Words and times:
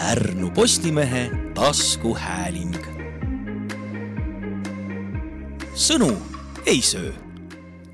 Pärnu 0.00 0.48
Postimehe 0.50 1.30
taskuhääling. 1.54 2.76
sõnu 5.74 6.16
ei 6.66 6.82
söö. 6.82 7.12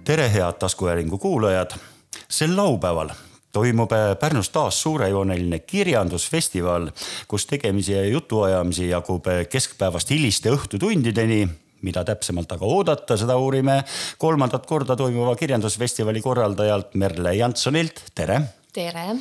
tere, 0.04 0.32
head 0.32 0.53
taskuhäälingu 0.53 1.19
kuulajad. 1.19 1.71
sel 2.29 2.56
laupäeval 2.56 3.11
toimub 3.53 3.90
Pärnus 4.21 4.48
taas 4.48 4.82
suurejooneline 4.82 5.58
kirjandusfestival, 5.58 6.90
kus 7.29 7.47
tegemisi 7.47 7.92
ja 7.92 8.04
jutuajamisi 8.04 8.88
jagub 8.88 9.25
keskpäevast 9.51 10.11
hiliste 10.11 10.51
õhtutundideni 10.51 11.49
mida 11.83 12.04
täpsemalt 12.04 12.53
aga 12.53 12.65
oodata, 12.67 13.17
seda 13.17 13.37
uurime 13.37 13.85
kolmandat 14.19 14.67
korda 14.67 14.97
toimuva 14.97 15.37
kirjandusfestivali 15.37 16.23
korraldajalt 16.23 16.95
Merle 16.95 17.34
Jansonilt, 17.34 18.01
tere. 18.15 18.41
Tere. 18.77 19.16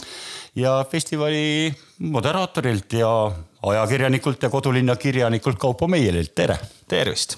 ja 0.56 0.86
festivali 0.92 1.74
moderaatorilt 2.00 2.93
ja 2.93 3.32
ajakirjanikult 3.64 4.43
ja 4.43 4.50
kodulinna 4.50 4.96
kirjanikult 4.96 5.60
Kaupo 5.60 5.88
Meielilt, 5.88 6.36
tere. 6.36 6.57
tervist. 6.88 7.38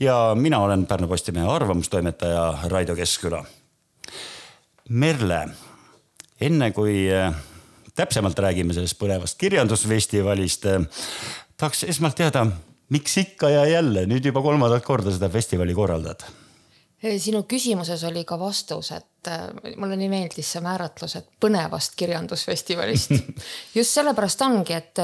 ja 0.00 0.32
mina 0.34 0.60
olen 0.60 0.86
Pärnu 0.86 1.08
Postimehe 1.08 1.46
arvamustoimetaja 1.46 2.58
Raido 2.64 2.96
Keskküla. 2.96 3.44
Merle, 4.88 5.40
enne 6.40 6.70
kui 6.72 7.04
äh, 7.12 7.34
täpsemalt 7.94 8.38
räägime 8.38 8.72
sellest 8.72 8.96
põnevast 9.00 9.36
kirjandusfestivalist, 9.38 10.64
äh, 10.72 11.04
tahaks 11.56 11.84
esmalt 11.92 12.16
teada 12.16 12.46
miks 12.88 13.18
ikka 13.20 13.50
ja 13.52 13.66
jälle 13.68 14.06
nüüd 14.08 14.24
juba 14.24 14.42
kolmandat 14.42 14.84
korda 14.84 15.12
seda 15.12 15.28
festivali 15.28 15.76
korraldad? 15.76 16.24
sinu 17.18 17.44
küsimuses 17.46 18.02
oli 18.08 18.24
ka 18.24 18.38
vastus, 18.40 18.90
et 18.90 19.04
äh, 19.04 19.07
mulle 19.76 19.96
nii 19.98 20.08
meeldis 20.12 20.52
see 20.54 20.62
määratlus, 20.64 21.16
et 21.18 21.26
põnevast 21.42 21.96
kirjandusfestivalist. 21.98 23.14
just 23.78 23.96
sellepärast 23.96 24.44
ongi, 24.46 24.76
et, 24.76 25.02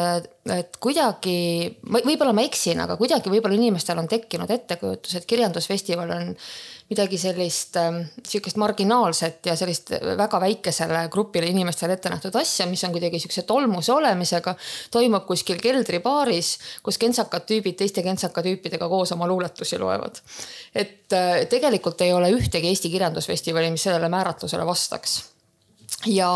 et 0.54 0.78
kuidagi, 0.82 1.36
võib-olla 1.82 2.34
ma 2.36 2.44
eksin, 2.46 2.80
aga 2.84 2.98
kuidagi 3.00 3.32
võib-olla 3.32 3.58
inimestel 3.58 3.98
on 4.00 4.08
tekkinud 4.10 4.50
ettekujutus, 4.54 5.18
et 5.18 5.28
kirjandusfestival 5.28 6.14
on 6.14 6.32
midagi 6.90 7.18
sellist 7.18 7.76
äh,, 7.80 7.94
sihukest 8.28 8.58
marginaalset 8.60 9.46
ja 9.48 9.56
sellist 9.56 9.90
väga 10.18 10.40
väikesele 10.40 11.06
grupile 11.12 11.48
inimestele 11.48 11.96
ette 11.96 12.12
nähtud 12.12 12.34
asja, 12.36 12.66
mis 12.68 12.84
on 12.84 12.92
kuidagi 12.92 13.18
sihukese 13.22 13.42
tolmuse 13.48 13.92
olemisega. 13.92 14.54
toimub 14.90 15.24
kuskil 15.26 15.60
keldribaaris, 15.64 16.58
kus 16.84 17.00
kentsakad 17.00 17.46
tüübid 17.48 17.78
teiste 17.80 18.04
kentsaka 18.04 18.44
tüüpidega 18.44 18.88
koos 18.88 19.12
oma 19.16 19.28
luuletusi 19.28 19.78
loevad. 19.80 20.20
et 20.74 21.12
äh, 21.12 21.46
tegelikult 21.48 22.00
ei 22.04 22.12
ole 22.12 22.30
ühtegi 22.36 22.68
Eesti 22.68 22.90
Kirjandusfestivali, 22.92 23.70
mis 23.70 23.88
sellele 23.88 24.08
määratlusele 24.14 24.66
vastaks. 24.66 25.18
ja 26.06 26.30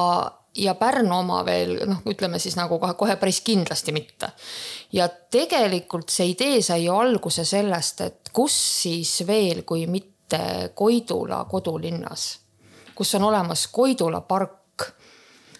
ja 0.58 0.74
Pärnu 0.74 1.18
oma 1.18 1.42
veel 1.46 1.76
noh, 1.86 2.02
ütleme 2.08 2.38
siis 2.42 2.56
nagu 2.58 2.78
kohe, 2.80 2.94
kohe 2.98 3.16
päris 3.20 3.40
kindlasti 3.46 3.92
mitte. 3.94 4.30
ja 4.92 5.08
tegelikult 5.08 6.10
see 6.12 6.32
idee 6.32 6.62
sai 6.62 6.84
ju 6.84 6.94
alguse 6.96 7.44
sellest, 7.44 8.00
et 8.00 8.30
kus 8.32 8.56
siis 8.82 9.12
veel, 9.26 9.62
kui 9.62 9.86
mitte 9.86 10.72
Koidula 10.74 11.44
kodulinnas, 11.50 12.30
kus 12.94 13.14
on 13.18 13.28
olemas 13.30 13.66
Koidula 13.72 14.20
park. 14.20 14.54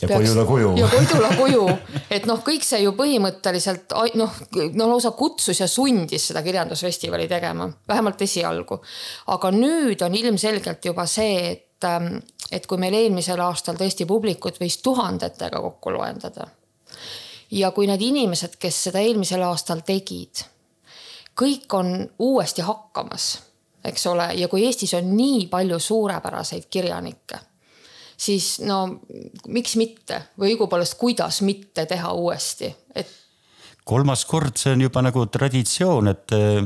ja 0.02 0.08
Peaks, 0.08 0.30
Koidula 0.30 0.44
kuju. 0.46 0.74
ja 0.76 0.88
Koidula 0.88 1.30
kuju, 1.36 1.68
et 2.10 2.26
noh, 2.26 2.42
kõik 2.44 2.66
see 2.66 2.82
ju 2.82 2.92
põhimõtteliselt 2.98 3.94
noh, 4.18 4.42
no 4.74 4.90
lausa 4.90 5.14
kutsus 5.18 5.60
ja 5.60 5.68
sundis 5.68 6.30
seda 6.30 6.42
kirjandusfestivali 6.42 7.28
tegema, 7.28 7.70
vähemalt 7.88 8.22
esialgu. 8.22 8.82
aga 9.26 9.54
nüüd 9.54 10.02
on 10.04 10.14
ilmselgelt 10.14 10.84
juba 10.90 11.06
see, 11.06 11.40
et, 11.52 11.67
ähm, 11.84 12.18
et 12.50 12.66
kui 12.66 12.78
meil 12.78 12.94
eelmisel 12.94 13.40
aastal 13.40 13.76
tõesti 13.76 14.06
publikut 14.06 14.60
võis 14.60 14.78
tuhandetega 14.82 15.60
kokku 15.60 15.92
loendada. 15.92 16.46
ja 17.50 17.70
kui 17.70 17.86
need 17.86 18.02
inimesed, 18.02 18.56
kes 18.58 18.84
seda 18.88 19.00
eelmisel 19.00 19.42
aastal 19.42 19.80
tegid, 19.86 20.44
kõik 21.38 21.74
on 21.74 22.10
uuesti 22.18 22.62
hakkamas 22.62 23.36
eks 23.84 24.06
ole, 24.06 24.28
ja 24.34 24.48
kui 24.48 24.64
Eestis 24.66 24.94
on 24.94 25.12
nii 25.16 25.46
palju 25.50 25.78
suurepäraseid 25.78 26.68
kirjanikke, 26.70 27.38
siis 28.16 28.58
no 28.66 28.82
miks 29.48 29.76
mitte 29.76 30.22
või 30.38 30.54
õigupoolest, 30.54 30.98
kuidas 31.00 31.40
mitte 31.46 31.86
teha 31.86 32.12
uuesti, 32.12 32.70
et 32.94 33.10
kolmas 33.88 34.24
kord, 34.28 34.56
see 34.60 34.74
on 34.76 34.82
juba 34.84 35.02
nagu 35.04 35.24
traditsioon, 35.32 36.10
et 36.12 36.34
eh, 36.36 36.58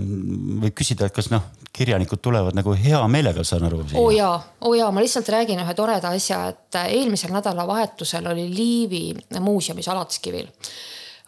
võib 0.65 0.75
küsida, 0.79 1.09
et 1.09 1.17
kas 1.17 1.31
noh, 1.33 1.45
kirjanikud 1.73 2.21
tulevad 2.23 2.57
nagu 2.59 2.75
hea 2.77 3.01
meelega, 3.09 3.45
saan 3.47 3.69
aru. 3.69 3.85
oo 3.95 4.07
oh 4.07 4.11
jaa, 4.15 4.35
oo 4.61 4.73
oh 4.73 4.79
jaa, 4.79 4.91
ma 4.93 5.05
lihtsalt 5.05 5.31
räägin 5.33 5.63
ühe 5.63 5.77
toreda 5.79 6.13
asja, 6.17 6.43
et 6.53 6.81
eelmisel 6.83 7.33
nädalavahetusel 7.35 8.27
oli 8.35 8.49
Liivi 8.53 9.05
muuseumis 9.41 9.89
Alatskivil 9.89 10.51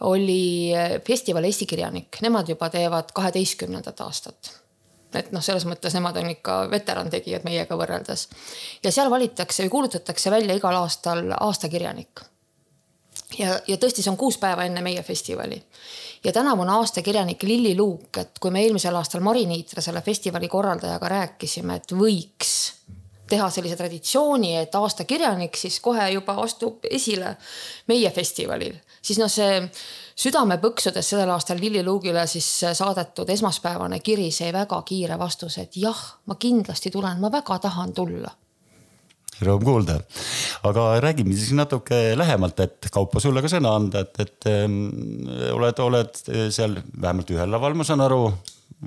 oli 0.05 0.75
festival 1.07 1.47
Eesti 1.47 1.67
kirjanik, 1.71 2.19
nemad 2.21 2.49
juba 2.51 2.69
teevad 2.69 3.15
kaheteistkümnendat 3.15 4.01
aastat 4.05 4.51
et 5.19 5.31
noh, 5.35 5.43
selles 5.45 5.65
mõttes 5.69 5.95
nemad 5.95 6.17
on 6.21 6.31
ikka 6.33 6.59
veterantegijad 6.73 7.45
meiega 7.47 7.79
võrreldes. 7.79 8.29
ja 8.83 8.93
seal 8.93 9.11
valitakse 9.11 9.65
või 9.65 9.75
kuulutatakse 9.77 10.31
välja 10.31 10.57
igal 10.59 10.77
aastal 10.81 11.31
aastakirjanik. 11.39 12.25
Ja, 13.39 13.59
ja 13.67 13.77
tõesti, 13.81 14.03
see 14.03 14.13
on 14.13 14.21
kuus 14.21 14.39
päeva 14.41 14.67
enne 14.69 14.83
meie 14.85 15.03
festivali. 15.03 15.63
ja 16.25 16.33
tänavune 16.33 16.73
aastakirjanik 16.73 17.43
Lilli 17.43 17.77
Luuk, 17.77 18.17
et 18.19 18.39
kui 18.41 18.51
me 18.51 18.63
eelmisel 18.63 18.97
aastal 18.97 19.21
Mari 19.21 19.47
Niitra, 19.47 19.83
selle 19.83 20.03
festivali 20.03 20.49
korraldajaga 20.49 21.09
rääkisime, 21.09 21.77
et 21.77 21.93
võiks 21.93 22.55
teha 23.29 23.49
sellise 23.51 23.77
traditsiooni, 23.77 24.57
et 24.57 24.75
aastakirjanik 24.75 25.57
siis 25.57 25.81
kohe 25.81 26.11
juba 26.11 26.37
astub 26.43 26.85
esile 26.91 27.37
meie 27.89 28.11
festivalil, 28.11 28.77
siis 29.03 29.19
noh, 29.19 29.33
see 29.33 29.61
südamepõksudes 30.25 31.09
sellel 31.09 31.33
aastal 31.35 31.61
Lilli 31.61 31.83
Luugile 31.83 32.27
siis 32.31 32.49
saadetud 32.73 33.31
esmaspäevane 33.31 34.01
kiri 34.01 34.31
sai 34.33 34.53
väga 34.53 34.83
kiire 34.87 35.19
vastuse, 35.19 35.67
et 35.67 35.77
jah, 35.77 36.05
ma 36.27 36.39
kindlasti 36.39 36.93
tulen, 36.95 37.21
ma 37.21 37.33
väga 37.33 37.59
tahan 37.69 37.93
tulla 37.93 38.33
rõõm 39.43 39.65
kuulda, 39.67 39.99
aga 40.69 40.89
räägime 41.03 41.35
siis 41.37 41.55
natuke 41.57 42.15
lähemalt, 42.19 42.61
et 42.65 42.91
Kaupo 42.95 43.23
sulle 43.23 43.43
ka 43.43 43.51
sõna 43.51 43.75
anda, 43.79 44.05
et, 44.05 44.21
et 44.23 44.51
ähm, 44.51 44.83
oled, 45.55 45.81
oled 45.83 46.21
seal 46.55 46.79
vähemalt 46.95 47.33
ühel 47.35 47.51
laval, 47.51 47.75
ma 47.79 47.87
saan 47.87 48.05
aru 48.05 48.29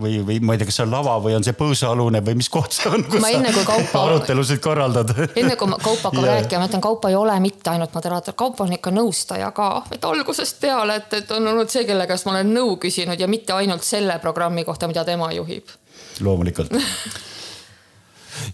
või, 0.02 0.20
või 0.26 0.40
ma 0.44 0.56
ei 0.56 0.62
tea, 0.62 0.68
kas 0.70 0.78
see 0.80 0.86
on 0.86 0.94
lava 0.94 1.16
või 1.24 1.36
on 1.38 1.46
see 1.46 1.56
põõsaalune 1.58 2.22
või 2.26 2.38
mis 2.40 2.50
koht 2.54 2.76
see 2.76 2.90
on, 2.92 3.04
kus 3.10 3.22
ma 3.24 3.32
enne, 3.34 3.52
kaupa, 3.56 4.04
arutelusid 4.04 4.62
korraldad? 4.64 5.14
enne 5.28 5.56
kui 5.60 5.72
Kaupo 5.72 6.12
hakkab 6.12 6.28
rääkima, 6.32 6.62
ma 6.62 6.70
ütlen, 6.70 6.84
Kaupo 6.84 7.12
ei 7.12 7.18
ole 7.18 7.38
mitte 7.44 7.74
ainult 7.74 7.96
moderaator, 7.98 8.38
Kaupo 8.38 8.68
on 8.68 8.76
ikka 8.78 8.94
nõustaja 8.94 9.52
ka, 9.56 9.70
et 9.92 10.06
algusest 10.08 10.62
peale, 10.64 11.00
et, 11.02 11.18
et 11.22 11.34
on 11.36 11.54
olnud 11.54 11.72
see, 11.74 11.86
kelle 11.88 12.08
käest 12.10 12.28
ma 12.28 12.36
olen 12.36 12.54
nõu 12.54 12.78
küsinud 12.82 13.20
ja 13.20 13.30
mitte 13.32 13.56
ainult 13.58 13.86
selle 13.88 14.20
programmi 14.24 14.66
kohta, 14.68 14.90
mida 14.90 15.06
tema 15.08 15.32
juhib. 15.36 15.74
loomulikult 16.22 16.74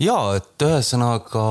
ja 0.04 0.18
et 0.38 0.66
ühesõnaga 0.68 1.46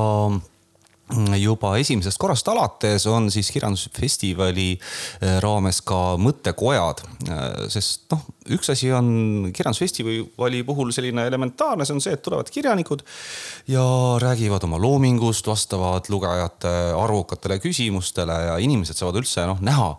juba 1.37 1.75
esimesest 1.77 2.17
korrast 2.17 2.47
alates 2.47 3.05
on 3.11 3.27
siis 3.31 3.49
kirjandusfestivali 3.51 4.69
eh, 4.73 5.35
raames 5.43 5.81
ka 5.85 6.15
mõttekojad, 6.21 7.03
eh, 7.27 7.41
sest 7.73 8.07
noh, 8.13 8.23
üks 8.55 8.71
asi 8.71 8.91
on 8.95 9.51
kirjandusfestivali 9.53 10.63
puhul 10.63 10.93
selline 10.95 11.27
elementaarne, 11.27 11.85
see 11.85 11.97
on 11.97 12.01
see, 12.03 12.15
et 12.15 12.23
tulevad 12.23 12.49
kirjanikud 12.49 13.03
ja 13.71 13.83
räägivad 14.23 14.63
oma 14.63 14.79
loomingust, 14.81 15.47
vastavad 15.47 16.07
lugejate 16.09 16.71
arvukatele 16.95 17.59
küsimustele 17.63 18.39
ja 18.47 18.55
inimesed 18.63 18.97
saavad 18.97 19.19
üldse 19.21 19.45
noh 19.49 19.59
näha, 19.63 19.91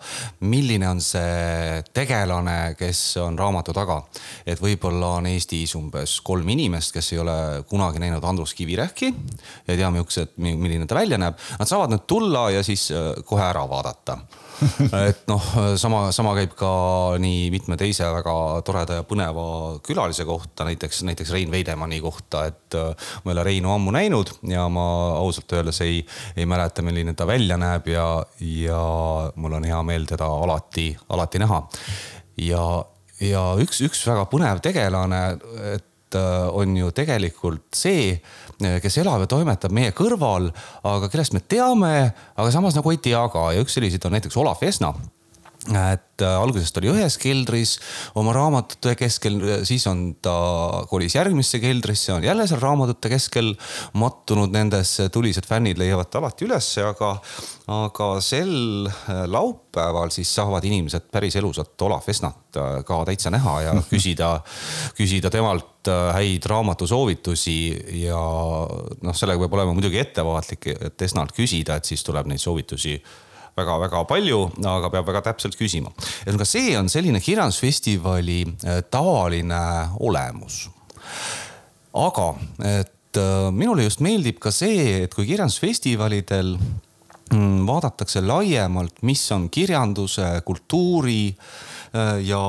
milline 0.48 0.88
on 0.88 1.04
see 1.04 1.84
tegelane, 1.94 2.74
kes 2.80 3.04
on 3.22 3.38
raamatu 3.38 3.76
taga. 3.76 4.00
et 4.46 4.60
võib-olla 4.60 5.18
on 5.20 5.28
Eestis 5.28 5.76
umbes 5.76 6.16
kolm 6.24 6.48
inimest, 6.48 6.92
kes 6.96 7.12
ei 7.12 7.20
ole 7.20 7.36
kunagi 7.68 8.00
näinud 8.02 8.24
Andrus 8.24 8.54
Kivirähki 8.56 9.12
ja 9.12 9.74
ei 9.74 9.78
tea, 9.78 9.92
milline 10.36 10.86
ta 10.88 10.93
välja 10.94 11.18
näeb. 11.20 11.38
Nad 11.58 11.70
saavad 11.70 11.94
nüüd 11.94 12.06
tulla 12.10 12.48
ja 12.54 12.64
siis 12.66 12.90
äh, 12.94 13.12
kohe 13.26 13.44
ära 13.46 13.66
vaadata 13.70 14.18
et 15.08 15.24
noh, 15.30 15.46
sama, 15.80 16.06
sama 16.14 16.34
käib 16.38 16.54
ka 16.58 16.70
nii 17.22 17.48
mitme 17.54 17.76
teise 17.80 18.06
väga 18.12 18.34
toreda 18.66 18.98
ja 19.00 19.06
põneva 19.06 19.46
külalise 19.84 20.26
kohta, 20.28 20.66
näiteks, 20.68 21.02
näiteks 21.08 21.32
Rein 21.34 21.50
Veidemanni 21.52 22.00
kohta, 22.04 22.44
et 22.50 22.78
äh, 22.78 23.10
ma 23.24 23.32
ei 23.32 23.36
ole 23.36 23.46
Reinu 23.48 23.72
ammu 23.74 23.94
näinud 23.94 24.34
ja 24.50 24.66
ma 24.72 24.86
ausalt 25.18 25.52
öeldes 25.56 25.80
ei, 25.84 26.02
ei 26.36 26.46
mäleta, 26.46 26.84
milline 26.86 27.16
ta 27.18 27.26
välja 27.28 27.58
näeb 27.60 27.88
ja, 27.92 28.08
ja 28.40 28.82
mul 29.34 29.58
on 29.58 29.68
hea 29.68 29.80
meel 29.86 30.06
teda 30.10 30.28
alati, 30.46 30.92
alati 31.14 31.42
näha. 31.42 31.62
ja, 32.44 32.64
ja 33.22 33.48
üks, 33.62 33.82
üks 33.86 34.06
väga 34.06 34.28
põnev 34.30 34.62
tegelane, 34.64 35.24
et 35.74 35.90
äh, 36.18 36.46
on 36.52 36.76
ju 36.76 36.90
tegelikult 36.94 37.74
see 37.74 38.18
kes 38.82 39.00
elab 39.02 39.24
ja 39.24 39.26
toimetab 39.28 39.72
meie 39.74 39.90
kõrval, 39.96 40.46
aga 40.86 41.08
kellest 41.10 41.34
me 41.34 41.40
teame, 41.42 41.90
aga 42.38 42.52
samas 42.54 42.76
nagu 42.78 42.92
ei 42.94 43.00
tea 43.02 43.24
ka. 43.32 43.48
Ja 43.52 43.64
üks 43.64 43.74
selliseid 43.74 44.06
on 44.06 44.14
näiteks 44.14 44.38
Olav 44.38 44.62
Esna 44.62 44.92
et 45.72 46.20
äh, 46.20 46.34
algusest 46.36 46.76
oli 46.76 46.90
ühes 46.92 47.16
keldris 47.20 47.78
oma 48.20 48.34
raamatute 48.36 48.92
keskel, 49.00 49.38
siis 49.64 49.86
on 49.88 50.02
ta 50.22 50.34
kolis 50.90 51.16
järgmisse 51.16 51.60
keldrisse, 51.62 52.12
on 52.12 52.24
jälle 52.26 52.44
seal 52.50 52.60
raamatute 52.60 53.08
keskel 53.12 53.54
mattunud 53.96 54.52
nendesse, 54.52 55.08
tulised 55.14 55.48
fännid 55.48 55.80
leiavad 55.80 56.10
ta 56.12 56.20
alati 56.20 56.44
ülesse, 56.44 56.84
aga, 56.84 57.14
aga 57.80 58.10
sel 58.24 58.90
äh, 58.90 59.24
laupäeval 59.30 60.12
siis 60.14 60.34
saavad 60.36 60.64
inimesed 60.68 61.08
päris 61.12 61.38
elusat 61.40 61.80
Olav 61.88 62.04
Vesnat 62.06 62.60
äh, 62.60 62.80
ka 62.84 63.00
täitsa 63.08 63.32
näha 63.32 63.58
ja 63.64 63.76
küsida, 63.92 64.36
küsida 64.98 65.32
temalt 65.32 65.70
häid 65.84 66.46
raamatusoovitusi 66.48 67.58
ja 68.04 68.16
noh, 68.16 69.16
sellega 69.16 69.42
peab 69.42 69.56
olema 69.58 69.74
muidugi 69.76 70.00
ettevaatlik, 70.00 70.70
et 70.88 71.02
Esnalt 71.04 71.34
küsida, 71.36 71.76
et 71.76 71.88
siis 71.88 72.04
tuleb 72.04 72.28
neid 72.30 72.40
soovitusi 72.40 72.94
väga-väga 73.58 74.04
palju, 74.10 74.40
aga 74.66 74.90
peab 74.92 75.10
väga 75.10 75.24
täpselt 75.30 75.58
küsima. 75.58 75.92
ühesõnaga, 76.24 76.48
see 76.48 76.74
on 76.78 76.90
selline 76.92 77.20
kirjandusfestivali 77.22 78.40
äh, 78.46 78.80
tavaline 78.90 79.62
olemus. 80.00 80.68
aga, 81.94 82.28
et 82.80 83.20
äh, 83.20 83.50
minule 83.54 83.86
just 83.86 84.02
meeldib 84.04 84.40
ka 84.42 84.50
see, 84.54 85.04
et 85.04 85.14
kui 85.14 85.28
kirjandusfestivalidel 85.30 86.56
vaadatakse 87.66 88.22
laiemalt, 88.24 89.02
mis 89.02 89.22
on 89.32 89.48
kirjanduse, 89.50 90.26
kultuuri 90.44 91.34
Äh, 91.94 92.18
ja 92.26 92.40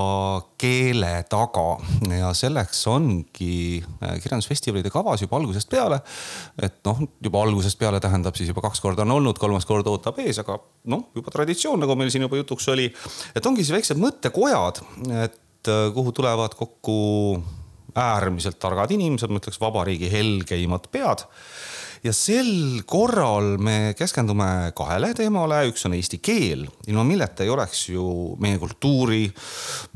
keele 0.57 1.09
taga 1.29 1.75
ja 2.09 2.31
selleks 2.33 2.79
ongi 2.89 3.77
äh, 3.77 4.15
kirjandusfestivalide 4.23 4.89
kavas 4.89 5.21
juba 5.21 5.37
algusest 5.37 5.69
peale. 5.69 5.99
et 6.57 6.79
noh, 6.87 7.03
juba 7.21 7.43
algusest 7.45 7.77
peale 7.77 7.99
tähendab 8.01 8.33
siis 8.39 8.49
juba 8.49 8.63
kaks 8.65 8.81
korda 8.81 9.05
on 9.05 9.13
olnud, 9.19 9.37
kolmas 9.37 9.67
kord 9.69 9.85
ootab 9.91 10.17
ees, 10.23 10.39
aga 10.41 10.57
noh, 10.89 11.05
juba 11.13 11.35
traditsioon, 11.35 11.83
nagu 11.83 11.93
meil 11.99 12.09
siin 12.09 12.25
juba 12.25 12.41
jutuks 12.41 12.71
oli. 12.73 12.87
et 13.35 13.45
ongi 13.45 13.61
siis 13.61 13.75
väiksed 13.75 14.01
mõttekojad, 14.01 14.81
et 15.27 15.69
äh, 15.69 15.85
kuhu 15.93 16.15
tulevad 16.15 16.57
kokku 16.57 16.97
äärmiselt 17.93 18.57
targad 18.57 18.97
inimesed, 18.97 19.29
ma 19.29 19.43
ütleks 19.43 19.61
vabariigi 19.61 20.09
helgeimad 20.09 20.89
pead 20.89 21.27
ja 22.05 22.13
sel 22.13 22.83
korral 22.85 23.55
me 23.61 23.95
keskendume 23.97 24.71
kahele 24.77 25.13
teemale, 25.17 25.63
üks 25.71 25.87
on 25.87 25.95
eesti 25.97 26.19
keel, 26.23 26.67
ilma 26.87 27.05
milleta 27.07 27.45
ei 27.45 27.49
oleks 27.53 27.87
ju 27.89 28.05
meie 28.41 28.59
kultuuri, 28.61 29.23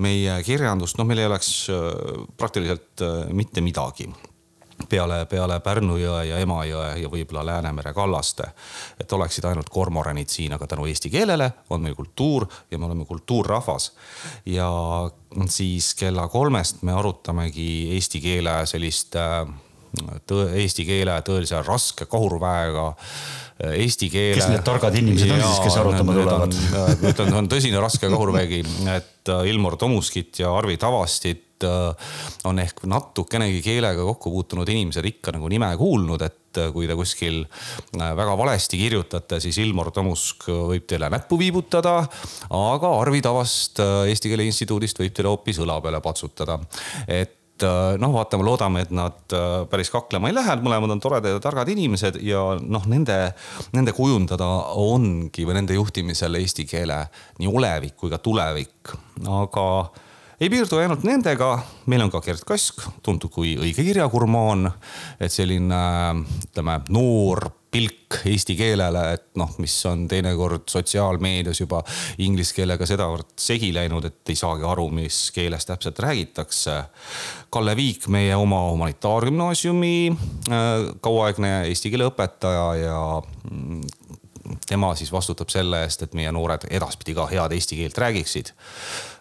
meie 0.01 0.39
kirjandust, 0.45 0.97
noh, 0.97 1.07
meil 1.09 1.21
ei 1.21 1.29
oleks 1.29 1.53
äh, 1.73 2.25
praktiliselt 2.37 3.05
äh, 3.05 3.29
mitte 3.35 3.61
midagi 3.65 4.09
peale, 4.89 5.25
peale 5.29 5.59
Pärnu 5.59 5.97
jõe 5.99 6.23
ja 6.29 6.39
Emajõe 6.39 6.93
ja 7.01 7.09
võib-olla 7.11 7.43
Läänemere 7.45 7.93
kallaste. 7.93 8.47
et 8.99 9.11
oleksid 9.13 9.45
ainult 9.45 9.69
kormoranid 9.69 10.29
siin, 10.29 10.53
aga 10.53 10.67
tänu 10.67 10.85
eesti 10.87 11.09
keelele 11.09 11.51
on 11.69 11.81
meil 11.81 11.95
kultuur 11.95 12.47
ja 12.71 12.77
me 12.77 12.85
oleme 12.85 13.05
kultuurrahvas. 13.05 13.91
ja 14.45 14.69
siis 15.47 15.93
kella 15.95 16.27
kolmest 16.27 16.81
me 16.81 16.93
arutamegi 16.93 17.91
eesti 17.93 18.21
keele 18.21 18.65
sellist 18.65 19.15
äh, 19.15 19.45
tõe, 20.29 20.49
eesti 20.63 20.85
keele 20.87 21.19
tõelise 21.25 21.61
raske 21.65 22.07
kahurväega 22.09 22.89
eesti 23.59 24.07
keele. 24.11 24.39
kes 24.39 24.49
need 24.53 24.63
targad 24.67 24.95
inimesed 24.95 25.33
on 25.35 25.43
siis, 25.43 25.61
kes 25.65 25.77
arutama 25.81 26.15
tulevad? 26.15 26.57
ma 27.01 27.11
ütlen, 27.11 27.35
on 27.41 27.51
tõsine 27.51 27.81
raske 27.83 28.09
kahurvägi, 28.11 28.63
et 28.95 29.31
äh, 29.33 29.47
Ilmar 29.51 29.75
Tomuskit 29.79 30.39
ja 30.39 30.53
Arvi 30.55 30.77
Tavastit 30.79 31.65
äh, 31.67 32.11
on 32.47 32.61
ehk 32.63 32.85
natukenegi 32.87 33.59
keelega 33.65 34.05
kokku 34.13 34.31
puutunud 34.31 34.69
inimesed 34.71 35.05
ikka 35.11 35.35
nagu 35.35 35.49
nime 35.51 35.73
kuulnud, 35.79 36.23
et 36.23 36.61
äh, 36.61 36.69
kui 36.75 36.87
te 36.87 36.95
kuskil 36.99 37.41
väga 37.99 38.37
valesti 38.39 38.79
kirjutate, 38.79 39.41
siis 39.43 39.59
Ilmar 39.65 39.91
Tomusk 39.95 40.47
võib 40.47 40.87
teile 40.87 41.11
näppu 41.11 41.39
viibutada. 41.41 41.97
aga 42.47 42.93
Arvi 43.01 43.19
Tavast 43.25 43.83
Eesti 43.83 44.31
Keele 44.31 44.47
Instituudist 44.47 45.03
võib 45.03 45.11
teile 45.15 45.33
hoopis 45.33 45.59
õla 45.59 45.81
peale 45.83 45.99
patsutada. 46.05 46.61
et 47.07 47.38
et 47.59 47.67
äh, 47.67 47.97
noh, 47.99 48.13
vaatame, 48.15 48.45
loodame, 48.47 48.83
et 48.85 48.91
nad 48.95 49.35
äh, 49.35 49.65
päris 49.69 49.91
kaklema 49.91 50.29
ei 50.29 50.35
lähe, 50.35 50.55
mõlemad 50.63 50.95
on 50.95 51.01
toredad 51.03 51.35
ja 51.35 51.41
targad 51.43 51.69
inimesed 51.71 52.19
ja 52.23 52.41
noh, 52.59 52.85
nende, 52.89 53.33
nende 53.75 53.93
kujundada 53.95 54.47
ongi 54.79 55.45
või 55.47 55.59
nende 55.59 55.75
juhtimisel 55.75 56.39
eesti 56.39 56.65
keele 56.69 57.01
nii 57.39 57.51
olevik 57.51 57.97
kui 57.99 58.11
ka 58.11 58.21
tulevik, 58.23 58.93
aga 59.27 59.65
ei 60.39 60.47
piirdu 60.51 60.79
ainult 60.79 61.03
nendega, 61.03 61.51
meil 61.91 62.05
on 62.05 62.11
ka 62.13 62.23
Gerd 62.23 62.45
Kask, 62.47 62.85
tuntud 63.03 63.31
kui 63.33 63.57
õige 63.59 63.83
kirjagurmaan. 63.83 64.71
et 65.19 65.31
selline 65.31 65.83
ütleme 66.47 66.79
noor 66.89 67.49
pilk 67.71 68.19
eesti 68.25 68.55
keelele, 68.57 69.03
et 69.13 69.25
noh, 69.37 69.51
mis 69.61 69.73
on 69.85 70.07
teinekord 70.09 70.65
sotsiaalmeedias 70.71 71.61
juba 71.61 71.83
inglise 72.25 72.55
keelega 72.57 72.87
sedavõrd 72.89 73.35
segi 73.39 73.69
läinud, 73.75 74.07
et 74.09 74.33
ei 74.33 74.39
saagi 74.39 74.65
aru, 74.65 74.87
mis 74.93 75.29
keeles 75.35 75.69
täpselt 75.69 76.01
räägitakse. 76.01 76.79
Kalle 77.53 77.75
Viik, 77.77 78.07
meie 78.09 78.35
oma 78.35 78.63
humanitaargümnaasiumi 78.71 79.95
äh, 80.09 80.67
kauaaegne 81.01 81.53
eesti 81.69 81.93
keele 81.93 82.09
õpetaja 82.09 82.67
ja 82.81 82.99
mm, 83.21 83.81
tema 84.67 84.95
siis 84.95 85.11
vastutab 85.13 85.49
selle 85.53 85.83
eest, 85.85 86.03
et 86.05 86.15
meie 86.17 86.31
noored 86.33 86.65
edaspidi 86.69 87.13
ka 87.17 87.27
head 87.29 87.53
eesti 87.53 87.77
keelt 87.79 87.97
räägiksid. 87.97 88.53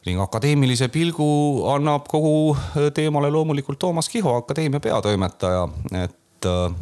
ning 0.07 0.21
akadeemilise 0.23 0.89
pilgu 0.89 1.67
annab 1.69 2.07
kogu 2.09 2.57
teemale 2.95 3.29
loomulikult 3.31 3.79
Toomas 3.79 4.09
Kiho, 4.09 4.37
akadeemia 4.41 4.81
peatoimetaja, 4.81 5.69
et 6.05 6.47
äh, 6.47 6.79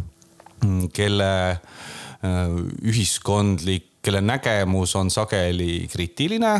kelle 0.94 1.32
äh, 1.50 2.56
ühiskondlik, 2.86 3.96
kelle 4.02 4.22
nägemus 4.22 4.94
on 4.96 5.10
sageli 5.10 5.86
kriitiline 5.90 6.54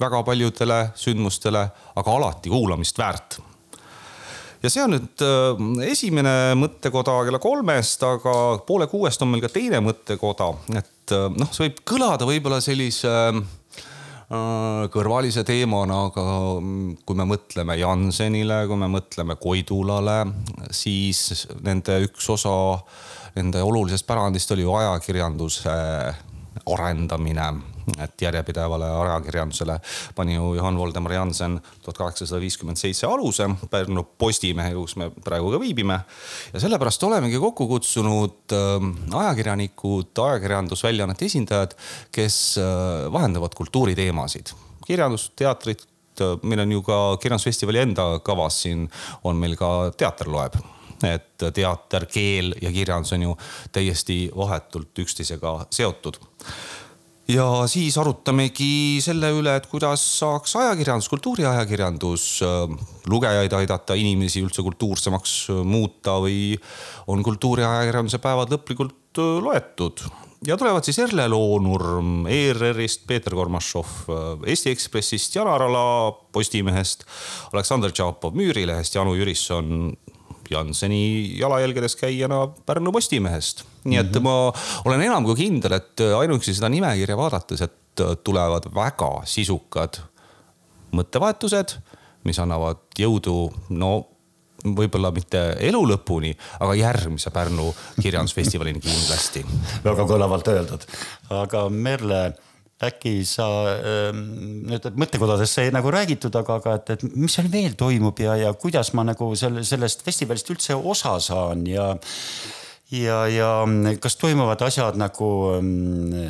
väga 0.00 0.22
paljudele 0.22 0.78
sündmustele, 0.98 1.64
aga 1.98 2.16
alati 2.16 2.50
kuulamist 2.52 2.98
väärt. 2.98 3.38
Ja 4.62 4.70
see 4.72 4.82
on 4.82 4.96
nüüd 4.96 5.22
äh, 5.22 5.60
esimene 5.86 6.54
mõttekoda 6.58 7.20
kella 7.28 7.38
kolmest, 7.42 8.02
aga 8.02 8.32
poole 8.66 8.88
kuuest 8.90 9.22
on 9.22 9.30
meil 9.32 9.44
ka 9.44 9.52
teine 9.54 9.78
mõttekoda, 9.84 10.50
et 10.80 11.14
äh, 11.14 11.28
noh, 11.34 11.50
see 11.54 11.68
võib 11.68 11.82
kõlada 11.86 12.26
võib-olla 12.26 12.58
sellise 12.64 13.12
kõrvalise 14.28 15.40
teemana, 15.48 16.02
aga 16.10 16.24
mm, 16.60 16.98
kui 17.08 17.16
me 17.16 17.24
mõtleme 17.30 17.78
Jansenile, 17.80 18.66
kui 18.68 18.76
me 18.76 18.90
mõtleme 18.92 19.38
Koidulale, 19.40 20.18
siis 20.68 21.46
nende 21.64 21.96
üks 22.04 22.28
osa 22.34 22.52
nende 23.38 23.62
olulisest 23.62 24.06
pärandist 24.08 24.52
oli 24.52 24.66
ju 24.66 24.74
ajakirjanduse 24.74 25.76
arendamine, 26.66 27.48
et 28.02 28.22
järjepidevale 28.22 28.88
ajakirjandusele 29.02 29.78
pani 30.14 30.34
ju 30.34 30.54
Johan 30.54 30.76
Voldemar 30.78 31.12
Jansen 31.12 31.58
tuhat 31.82 31.98
kaheksasada 31.98 32.40
viiskümmend 32.40 32.80
seitse 32.80 33.06
aluse 33.06 33.48
Pärnu 33.70 34.04
Postimehe, 34.18 34.74
kus 34.76 34.96
me 34.96 35.10
praegu 35.24 35.52
ka 35.54 35.60
viibime. 35.60 36.00
ja 36.52 36.60
sellepärast 36.60 37.02
olemegi 37.02 37.38
kokku 37.38 37.68
kutsunud 37.68 38.52
äh, 38.52 39.18
ajakirjanikud, 39.20 40.12
ajakirjandusväljaannete 40.24 41.24
esindajad, 41.24 41.76
kes 42.12 42.58
äh, 42.58 43.12
vahendavad 43.12 43.54
kultuuriteemasid, 43.56 44.52
kirjandust, 44.86 45.32
teatrit 45.36 45.86
äh, 46.20 46.36
meil 46.42 46.66
on 46.66 46.72
ju 46.72 46.82
ka 46.82 46.98
Kirjandusfestivali 47.22 47.78
enda 47.78 48.10
kavas 48.24 48.62
siin 48.62 48.88
on 49.24 49.36
meil 49.36 49.56
ka 49.56 49.92
teater 49.96 50.28
loeb 50.28 50.58
et 51.06 51.44
teater, 51.54 52.06
keel 52.10 52.54
ja 52.62 52.72
kirjandus 52.74 53.12
on 53.14 53.22
ju 53.22 53.36
täiesti 53.72 54.18
vahetult 54.36 54.98
üksteisega 54.98 55.54
seotud 55.70 56.18
ja 57.28 57.46
siis 57.68 57.96
arutamegi 58.00 59.00
selle 59.04 59.30
üle, 59.36 59.52
et 59.58 59.66
kuidas 59.70 60.02
saaks 60.18 60.54
ajakirjandus, 60.62 61.10
kultuuriajakirjandus 61.12 62.28
äh, 62.46 62.78
lugejaid 63.10 63.52
aidata, 63.58 63.96
inimesi 63.98 64.42
üldse 64.44 64.64
kultuursemaks 64.66 65.34
äh, 65.52 65.60
muuta 65.66 66.18
või 66.24 66.56
on 67.10 67.24
kultuuriajakirjanduse 67.26 68.22
päevad 68.24 68.56
lõplikult 68.56 69.20
äh, 69.20 69.36
loetud. 69.44 70.06
ja 70.46 70.56
tulevad 70.56 70.88
siis 70.88 71.00
Erle 71.04 71.28
Loonurm 71.28 72.26
ERR-ist, 72.30 73.04
Peeter 73.06 73.34
Kormašov 73.36 74.08
Eesti 74.46 74.72
Ekspressist, 74.72 75.34
Janar 75.36 75.66
Ala 75.66 76.12
Postimehest, 76.32 77.04
Aleksandr 77.52 77.92
Tšapov 77.92 78.38
Müürilehest, 78.38 78.96
Janu 78.96 79.18
Jürisson 79.18 79.92
Janseni 80.50 81.38
jalajälgedes 81.38 81.96
käijana 81.96 82.46
Pärnu 82.66 82.92
Postimehest. 82.92 83.64
nii 83.84 83.98
et 83.98 84.06
mm 84.06 84.18
-hmm. 84.18 84.22
ma 84.22 84.52
olen 84.84 85.02
enam 85.02 85.24
kui 85.24 85.34
kindel, 85.34 85.72
et 85.72 86.00
ainuüksi 86.18 86.54
seda 86.54 86.68
nimekirja 86.68 87.16
vaadates, 87.16 87.60
et 87.62 88.04
tulevad 88.24 88.68
väga 88.74 89.22
sisukad 89.24 89.98
mõttevahetused, 90.92 91.78
mis 92.24 92.38
annavad 92.38 92.78
jõudu, 92.98 93.52
no 93.70 94.06
võib-olla 94.64 95.10
mitte 95.14 95.40
elu 95.68 95.80
lõpuni, 95.92 96.32
aga 96.60 96.74
järgmise 96.74 97.30
Pärnu 97.30 97.70
kirjandusfestivalini 98.02 98.80
kindlasti. 98.82 99.44
väga 99.88 100.06
kõlavalt 100.08 100.48
öeldud, 100.48 100.86
aga 101.30 101.68
Merle 101.68 102.22
äkki 102.86 103.24
sa 103.26 103.46
ähm, 103.74 104.20
nüüd 104.68 104.84
mõttekodades 104.98 105.50
sai 105.56 105.72
nagu 105.74 105.90
räägitud, 105.90 106.34
aga, 106.38 106.60
aga 106.60 106.76
et, 106.78 106.92
et 106.94 107.16
mis 107.16 107.34
seal 107.34 107.50
veel 107.50 107.74
toimub 107.78 108.20
ja, 108.22 108.36
ja 108.38 108.52
kuidas 108.54 108.92
ma 108.94 109.02
nagu 109.08 109.32
selle, 109.38 109.64
sellest 109.66 110.04
festivalist 110.06 110.50
üldse 110.54 110.78
osa 110.78 111.16
saan 111.22 111.66
ja 111.66 111.90
ja, 112.90 113.26
ja 113.28 113.48
kas 114.00 114.16
toimuvad 114.16 114.62
asjad 114.64 114.96
nagu 115.00 115.28
mm, 115.60 116.28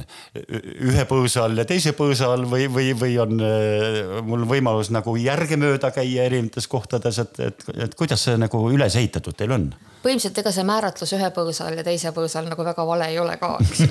ühe 0.90 1.04
põõsa 1.10 1.44
all 1.46 1.60
ja 1.60 1.66
teise 1.68 1.92
põõsa 1.96 2.32
all 2.34 2.48
või, 2.50 2.66
või, 2.72 2.90
või 2.98 3.14
on 3.22 3.38
äh, 3.44 3.98
mul 4.26 4.46
võimalus 4.48 4.90
nagu 4.94 5.14
järgemööda 5.18 5.92
käia 5.94 6.26
erinevates 6.26 6.66
kohtades, 6.70 7.20
et, 7.22 7.38
et, 7.46 7.68
et 7.86 7.94
kuidas 7.98 8.26
see 8.26 8.38
nagu 8.40 8.64
üles 8.72 8.98
ehitatud 8.98 9.38
teil 9.38 9.54
on? 9.54 9.70
põhimõtteliselt 9.98 10.38
ega 10.42 10.50
see 10.54 10.66
määratlus 10.66 11.12
ühe 11.14 11.30
põõsa 11.34 11.66
all 11.68 11.78
ja 11.78 11.84
teise 11.86 12.12
põõsa 12.14 12.38
all 12.40 12.50
nagu 12.50 12.66
väga 12.66 12.84
vale 12.86 13.08
ei 13.10 13.18
ole 13.22 13.34
ka, 13.38 13.54
eks 13.62 13.82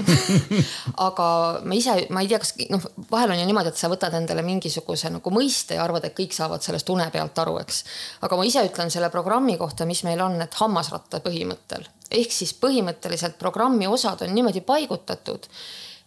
aga 1.07 1.27
ma 1.67 1.75
ise, 1.75 1.97
ma 2.15 2.23
ei 2.23 2.31
tea, 2.31 2.39
kas 2.43 2.53
noh, 2.71 2.83
vahel 3.11 3.35
on 3.35 3.41
ju 3.41 3.47
niimoodi, 3.47 3.71
et 3.71 3.79
sa 3.79 3.91
võtad 3.91 4.15
endale 4.19 4.43
mingisuguse 4.47 5.11
nagu 5.13 5.35
mõiste 5.35 5.79
ja 5.79 5.83
arvad, 5.83 6.07
et 6.07 6.15
kõik 6.17 6.35
saavad 6.35 6.63
sellest 6.63 6.89
une 6.91 7.07
pealt 7.11 7.43
aru, 7.43 7.57
eks. 7.63 7.83
aga 8.27 8.39
ma 8.39 8.47
ise 8.47 8.63
ütlen 8.67 8.91
selle 8.91 9.11
programmi 9.13 9.55
kohta, 9.59 9.87
mis 9.87 10.03
meil 10.07 10.23
on, 10.23 10.39
et 10.43 10.59
hammasratta 10.63 11.23
põhimõttel 11.23 11.87
ehk 12.11 12.31
siis 12.31 12.53
põhimõtteliselt 12.61 13.37
programmi 13.39 13.87
osad 13.87 14.23
on 14.25 14.33
niimoodi 14.35 14.61
paigutatud, 14.65 15.47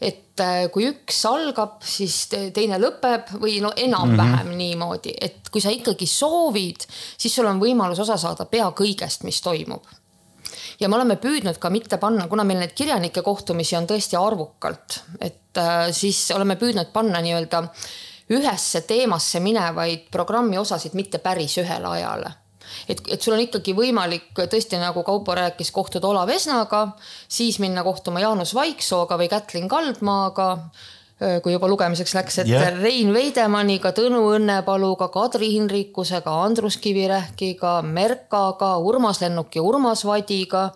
et 0.00 0.40
äh, 0.40 0.66
kui 0.72 0.88
üks 0.88 1.20
algab, 1.28 1.80
siis 1.84 2.22
teine 2.30 2.80
lõpeb 2.80 3.34
või 3.40 3.58
no 3.60 3.72
enam-vähem 3.76 4.46
mm 4.46 4.50
-hmm. 4.50 4.60
niimoodi, 4.64 5.14
et 5.20 5.48
kui 5.52 5.60
sa 5.60 5.70
ikkagi 5.70 6.06
soovid, 6.06 6.86
siis 7.18 7.34
sul 7.34 7.46
on 7.46 7.60
võimalus 7.60 8.00
osa 8.00 8.16
saada 8.16 8.44
pea 8.44 8.70
kõigest, 8.70 9.24
mis 9.24 9.40
toimub 9.40 9.86
ja 10.80 10.88
me 10.88 10.96
oleme 10.96 11.16
püüdnud 11.16 11.58
ka 11.60 11.70
mitte 11.70 11.98
panna, 11.98 12.26
kuna 12.28 12.44
meil 12.44 12.58
neid 12.58 12.72
kirjanike 12.72 13.22
kohtumisi 13.22 13.76
on 13.76 13.86
tõesti 13.86 14.16
arvukalt, 14.16 15.00
et 15.20 15.58
äh, 15.58 15.90
siis 15.92 16.30
oleme 16.30 16.56
püüdnud 16.56 16.92
panna 16.92 17.20
nii-öelda 17.20 17.64
ühesse 18.30 18.80
teemasse 18.86 19.40
minevaid 19.40 20.06
programmi 20.10 20.58
osasid 20.58 20.94
mitte 20.94 21.18
päris 21.18 21.58
ühele 21.58 21.88
ajale 21.88 22.32
et, 22.88 23.02
et 23.08 23.20
sul 23.22 23.34
on 23.36 23.42
ikkagi 23.42 23.74
võimalik 23.76 24.30
tõesti 24.36 24.78
nagu 24.80 25.02
Kaupo 25.06 25.34
rääkis, 25.36 25.72
kohtuda 25.74 26.08
Olav 26.10 26.30
Esnaga, 26.34 26.86
siis 27.28 27.58
minna 27.62 27.84
kohtuma 27.86 28.22
Jaanus 28.22 28.54
Vaiksooga 28.54 29.18
või 29.20 29.30
Kätlin 29.32 29.68
Kaldmaaga 29.70 30.50
kui 31.44 31.52
juba 31.52 31.68
lugemiseks 31.68 32.14
läks, 32.16 32.38
et 32.40 32.48
yeah. 32.48 32.70
Rein 32.80 33.12
Veidemanniga, 33.12 33.92
Tõnu 33.96 34.22
Õnnepaluga, 34.38 35.10
Kadri 35.12 35.50
Hinrikusega, 35.52 36.32
Andrus 36.46 36.78
Kivirähkiga, 36.80 37.80
Merkaga, 37.84 38.72
Urmas 38.80 39.20
Lennuki, 39.20 39.60
Urmas 39.60 40.06
Vadiga 40.08 40.70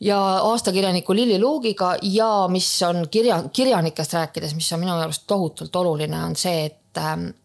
ja 0.00 0.18
aastakirjaniku 0.48 1.16
Lilli 1.16 1.36
Luugiga 1.40 1.92
ja 2.08 2.46
mis 2.48 2.70
on 2.88 3.04
kirja, 3.12 3.42
kirjanikest 3.52 4.16
rääkides, 4.16 4.56
mis 4.56 4.72
on 4.72 4.80
minu 4.80 4.96
arust 4.96 5.28
tohutult 5.28 5.76
oluline, 5.76 6.24
on 6.24 6.36
see, 6.40 6.64
et 6.70 7.04
ähm, 7.04 7.28
Äh, 7.28 7.43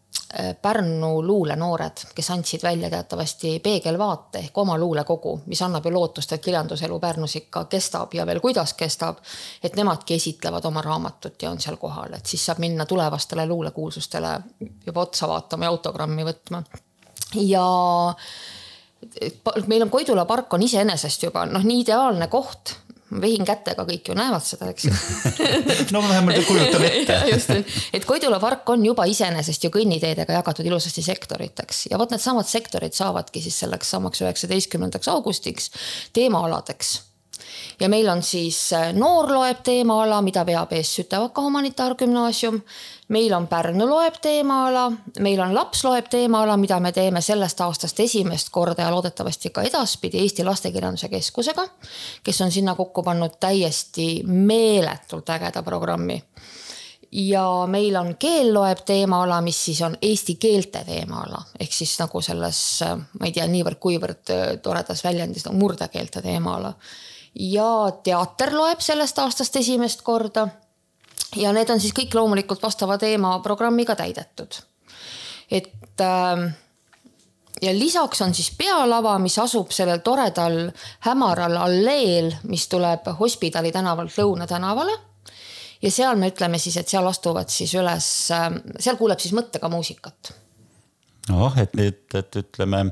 Pärnu 0.62 1.24
luulenoored, 1.26 2.04
kes 2.16 2.28
andsid 2.30 2.62
välja 2.64 2.90
teatavasti 2.90 3.56
peegelvaate 3.60 4.40
ehk 4.40 4.58
oma 4.62 4.76
luulekogu, 4.78 5.40
mis 5.50 5.62
annab 5.66 5.86
ju 5.86 5.94
lootust, 5.94 6.34
et 6.34 6.44
kirjanduselu 6.46 7.00
Pärnus 7.00 7.34
ikka 7.40 7.64
kestab 7.66 8.14
ja 8.14 8.26
veel 8.30 8.40
kuidas 8.40 8.74
kestab. 8.78 9.18
et 9.64 9.76
nemadki 9.76 10.14
esitlevad 10.14 10.66
oma 10.66 10.82
raamatut 10.82 11.42
ja 11.42 11.50
on 11.50 11.60
seal 11.60 11.78
kohal, 11.82 12.14
et 12.14 12.26
siis 12.26 12.46
saab 12.46 12.62
minna 12.62 12.86
tulevastele 12.86 13.48
luulekuulsustele 13.48 14.40
juba 14.86 15.02
otsa 15.02 15.28
vaatama 15.28 15.66
ja 15.66 15.70
autogrammi 15.70 16.26
võtma. 16.26 16.64
ja 17.36 17.66
meil 19.68 19.82
on 19.82 19.90
Koidula 19.90 20.26
park 20.26 20.54
on 20.54 20.62
iseenesest 20.62 21.24
juba 21.24 21.46
noh, 21.46 21.64
nii 21.64 21.82
ideaalne 21.82 22.28
koht 22.28 22.76
vehin 23.22 23.46
kätega, 23.48 23.86
kõik 23.88 24.12
ju 24.12 24.16
näevad 24.18 24.46
seda, 24.46 24.70
eks 24.74 24.86
ju. 24.88 24.94
No 25.94 26.02
vähemalt 26.06 26.46
kujutan 26.48 26.86
ette. 26.86 27.18
Just, 27.34 27.52
et 27.94 28.06
Koidula 28.06 28.40
park 28.42 28.70
on 28.70 28.86
juba 28.86 29.08
iseenesest 29.10 29.66
ju 29.66 29.74
kõnniteedega 29.74 30.40
jagatud 30.40 30.68
ilusasti 30.70 31.04
sektoriteks. 31.06 31.88
Ja 31.92 32.00
vot 32.02 32.14
needsamad 32.14 32.48
sektorid 32.50 32.94
saavadki 32.98 33.42
siis 33.44 33.58
selleks 33.66 33.90
samaks 33.96 34.22
üheksateistkümnendaks 34.26 35.10
augustiks 35.12 35.72
teemaaladeks 36.14 37.09
ja 37.80 37.90
meil 37.90 38.10
on 38.10 38.24
siis 38.24 38.74
äh, 38.74 38.94
noor 38.94 39.32
loeb 39.32 39.64
teemaala, 39.64 40.22
mida 40.22 40.44
veab 40.46 40.74
ees 40.76 40.92
Sütevaka 40.96 41.42
humanitaargümnaasium. 41.42 42.62
Meil 43.10 43.34
on 43.34 43.48
Pärnu 43.48 43.88
loeb 43.90 44.20
teemaala, 44.22 44.92
meil 45.20 45.40
on 45.42 45.56
laps 45.56 45.84
loeb 45.84 46.10
teemaala, 46.12 46.58
mida 46.58 46.80
me 46.80 46.92
teeme 46.92 47.22
sellest 47.26 47.62
aastast 47.66 48.00
esimest 48.00 48.52
korda 48.54 48.86
ja 48.86 48.92
loodetavasti 48.94 49.50
ka 49.50 49.64
edaspidi 49.66 50.20
Eesti 50.22 50.46
Lastekirjanduse 50.46 51.10
Keskusega, 51.10 51.66
kes 52.24 52.42
on 52.46 52.52
sinna 52.52 52.76
kokku 52.76 53.04
pannud 53.04 53.40
täiesti 53.40 54.24
meeletult 54.28 55.30
ägeda 55.30 55.64
programmi. 55.64 56.22
Ja 57.12 57.66
meil 57.66 57.96
on 57.98 58.12
keel 58.22 58.54
loeb 58.54 58.84
teemaala, 58.86 59.40
mis 59.42 59.58
siis 59.66 59.82
on 59.82 59.96
eesti 60.02 60.36
keelte 60.36 60.84
teemaala. 60.86 61.42
Ehk 61.60 61.74
siis 61.74 61.96
nagu 61.98 62.22
selles, 62.22 62.60
ma 62.86 63.26
ei 63.26 63.34
tea, 63.34 63.48
niivõrd-kuivõrd 63.50 64.30
toredas 64.62 65.02
väljendis 65.04 65.48
nagu 65.48 65.58
murdekeelte 65.58 66.22
teemaala. 66.22 66.76
Ja 67.36 67.92
teater 68.04 68.54
loeb 68.56 68.82
sellest 68.82 69.20
aastast 69.20 69.56
esimest 69.56 70.02
korda 70.02 70.48
ja 71.36 71.52
need 71.54 71.70
on 71.70 71.82
siis 71.82 71.94
kõik 71.96 72.16
loomulikult 72.16 72.64
vastava 72.64 72.98
teema 72.98 73.38
programmiga 73.44 73.96
täidetud. 73.96 74.62
et 75.52 76.02
äh, 76.02 76.50
ja 77.62 77.74
lisaks 77.74 78.22
on 78.22 78.34
siis 78.34 78.52
pealava, 78.58 79.18
mis 79.20 79.38
asub 79.40 79.72
sellel 79.72 80.02
toredal 80.06 80.72
hämaral 81.06 81.58
alleel, 81.58 82.34
mis 82.44 82.68
tuleb 82.68 83.08
Hospidali 83.20 83.72
tänavalt 83.72 84.18
Lõuna 84.18 84.48
tänavale. 84.48 84.98
ja 85.82 85.92
seal 85.92 86.16
me 86.16 86.30
ütleme 86.32 86.58
siis, 86.58 86.78
et 86.78 86.88
seal 86.88 87.08
astuvad 87.08 87.50
siis 87.50 87.74
üles, 87.74 88.32
äh, 88.32 88.52
seal 88.80 88.98
kuuleb 88.98 89.20
siis 89.20 89.34
mõttega 89.34 89.70
muusikat. 89.70 90.34
noh, 91.30 91.58
et, 91.58 91.80
et, 91.80 92.16
et 92.16 92.36
ütleme 92.36 92.86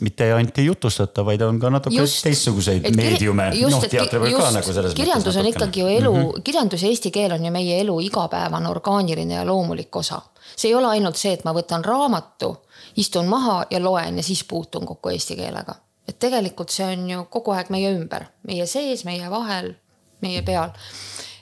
mitte 0.00 0.32
ainult 0.32 0.58
ei 0.58 0.64
jutustata, 0.64 1.24
vaid 1.24 1.40
on 1.42 1.58
ka 1.60 1.70
natuke 1.70 1.96
just, 1.96 2.22
teistsuguseid 2.22 2.86
meediume. 2.96 3.48
noh, 3.70 3.86
teater 3.90 4.22
võib 4.22 4.38
ka 4.38 4.50
nagu 4.54 4.74
selles 4.74 4.94
kirjandus 4.94 4.94
mõttes. 4.94 4.98
kirjandus 5.00 5.38
on 5.40 5.48
ikkagi 5.50 5.80
ju 5.80 5.88
elu 5.94 6.12
mm, 6.14 6.22
-hmm. 6.22 6.44
kirjandus 6.44 6.82
ja 6.82 6.88
eesti 6.88 7.10
keel 7.10 7.34
on 7.34 7.44
ju 7.44 7.52
meie 7.52 7.80
elu 7.80 7.98
igapäevane 8.06 8.68
orgaaniline 8.68 9.34
ja 9.34 9.46
loomulik 9.46 9.96
osa. 9.96 10.20
see 10.56 10.70
ei 10.70 10.74
ole 10.74 10.86
ainult 10.86 11.16
see, 11.16 11.32
et 11.32 11.44
ma 11.44 11.52
võtan 11.52 11.84
raamatu, 11.84 12.56
istun 12.96 13.26
maha 13.26 13.64
ja 13.70 13.82
loen 13.82 14.16
ja 14.16 14.22
siis 14.22 14.44
puutun 14.44 14.86
kokku 14.86 15.08
eesti 15.08 15.36
keelega. 15.36 15.74
et 16.08 16.18
tegelikult 16.18 16.70
see 16.70 16.86
on 16.86 17.10
ju 17.10 17.24
kogu 17.24 17.50
aeg 17.50 17.70
meie 17.70 17.92
ümber, 17.98 18.24
meie 18.42 18.66
sees, 18.66 19.04
meie 19.04 19.30
vahel, 19.30 19.74
meie 20.20 20.42
peal 20.42 20.70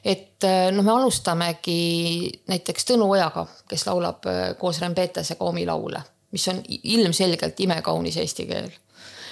et 0.05 0.45
noh, 0.73 0.85
me 0.85 0.93
alustamegi 0.93 2.33
näiteks 2.49 2.85
Tõnu 2.85 3.11
Ojaga, 3.11 3.47
kes 3.69 3.87
laulab 3.87 4.27
äh, 4.27 4.55
koos 4.59 4.81
Rembetesega 4.81 5.45
omi 5.45 5.67
laule 5.67 6.03
mis 6.37 6.49
on 6.53 6.61
ilmselgelt 6.69 7.65
imekaunis 7.65 8.21
eesti 8.23 8.47
keel 8.51 8.75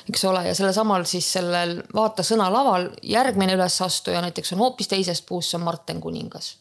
eks 0.08 0.24
ole, 0.28 0.42
ja 0.48 0.54
sellesamal 0.54 1.06
siis 1.08 1.26
sellel 1.38 1.78
Vaata 1.94 2.24
sõna 2.26 2.50
laval 2.52 2.90
järgmine 3.08 3.56
ülesastuja 3.56 4.20
näiteks 4.24 4.52
on 4.52 4.60
hoopis 4.64 4.90
teisest 4.90 5.26
puust, 5.28 5.50
see 5.50 5.58
on 5.60 5.64
Marten 5.64 6.00
Kuningas. 6.00 6.56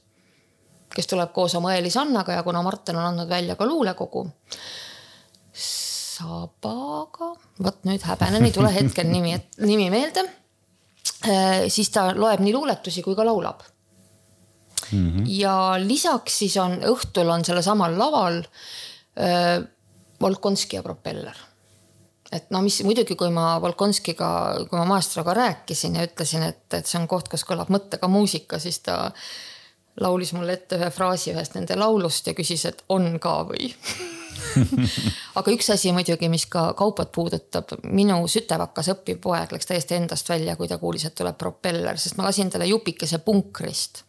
kes 0.93 1.09
tuleb 1.09 1.31
koos 1.33 1.55
oma 1.57 1.73
õe 1.73 1.81
Lisannaga 1.81 2.37
ja 2.37 2.43
kuna 2.45 2.61
Marten 2.61 2.95
on 2.99 3.07
andnud 3.07 3.29
välja 3.29 3.55
ka 3.57 3.65
luulekogu. 3.65 4.27
Sabaga, 5.53 7.31
vot 7.65 7.79
nüüd 7.89 8.03
häbenen, 8.05 8.45
ei 8.45 8.53
tule 8.53 8.69
hetkel 8.73 9.09
nimi, 9.09 9.33
nimi 9.65 9.89
meelde. 9.89 10.23
Äh, 11.25 11.65
siis 11.73 11.89
ta 11.89 12.11
loeb 12.15 12.43
nii 12.43 12.53
luuletusi 12.53 13.01
kui 13.03 13.15
ka 13.15 13.25
laulab 13.25 13.63
mm. 14.91 15.09
-hmm. 15.09 15.23
ja 15.27 15.75
lisaks 15.79 16.39
siis 16.39 16.57
on 16.57 16.77
õhtul 16.83 17.29
on 17.31 17.45
sellesamal 17.45 17.97
laval 17.97 18.37
äh, 19.17 19.63
Volkonski 20.23 20.79
ja 20.79 20.83
propeller. 20.83 21.35
et 22.33 22.49
no 22.49 22.63
mis 22.65 22.79
muidugi, 22.87 23.15
kui 23.15 23.29
ma 23.29 23.59
Volkonskiga, 23.61 24.27
kui 24.69 24.79
ma 24.79 24.85
maestroga 24.95 25.35
rääkisin 25.37 25.99
ja 25.99 26.07
ütlesin, 26.07 26.47
et, 26.47 26.65
et 26.73 26.87
see 26.89 26.97
on 27.01 27.07
koht, 27.07 27.27
kus 27.29 27.43
kõlab 27.45 27.69
mõttega 27.69 28.09
muusika, 28.09 28.57
siis 28.59 28.79
ta 28.85 29.11
laulis 30.01 30.33
mulle 30.33 30.55
ette 30.57 30.79
ühe 30.79 30.89
fraasi 30.89 31.33
ühest 31.35 31.53
nende 31.53 31.77
laulust 31.77 32.27
ja 32.27 32.33
küsis, 32.33 32.65
et 32.65 32.81
on 32.89 33.19
ka 33.21 33.35
või 33.51 33.69
aga 35.39 35.53
üks 35.53 35.69
asi 35.75 35.91
muidugi, 35.93 36.29
mis 36.31 36.47
ka 36.49 36.71
Kaupat 36.77 37.11
puudutab, 37.13 37.75
minu 37.85 38.17
Sütevakas 38.31 38.89
õppiv 38.95 39.19
poeg 39.21 39.53
läks 39.53 39.69
täiesti 39.69 39.99
endast 39.99 40.29
välja, 40.29 40.55
kui 40.57 40.71
ta 40.71 40.79
kuulis, 40.81 41.05
et 41.05 41.15
tuleb 41.19 41.37
propeller, 41.37 41.99
sest 42.01 42.17
ma 42.17 42.25
lasin 42.29 42.49
talle 42.49 42.71
jupikese 42.71 43.21
punkrist 43.25 44.03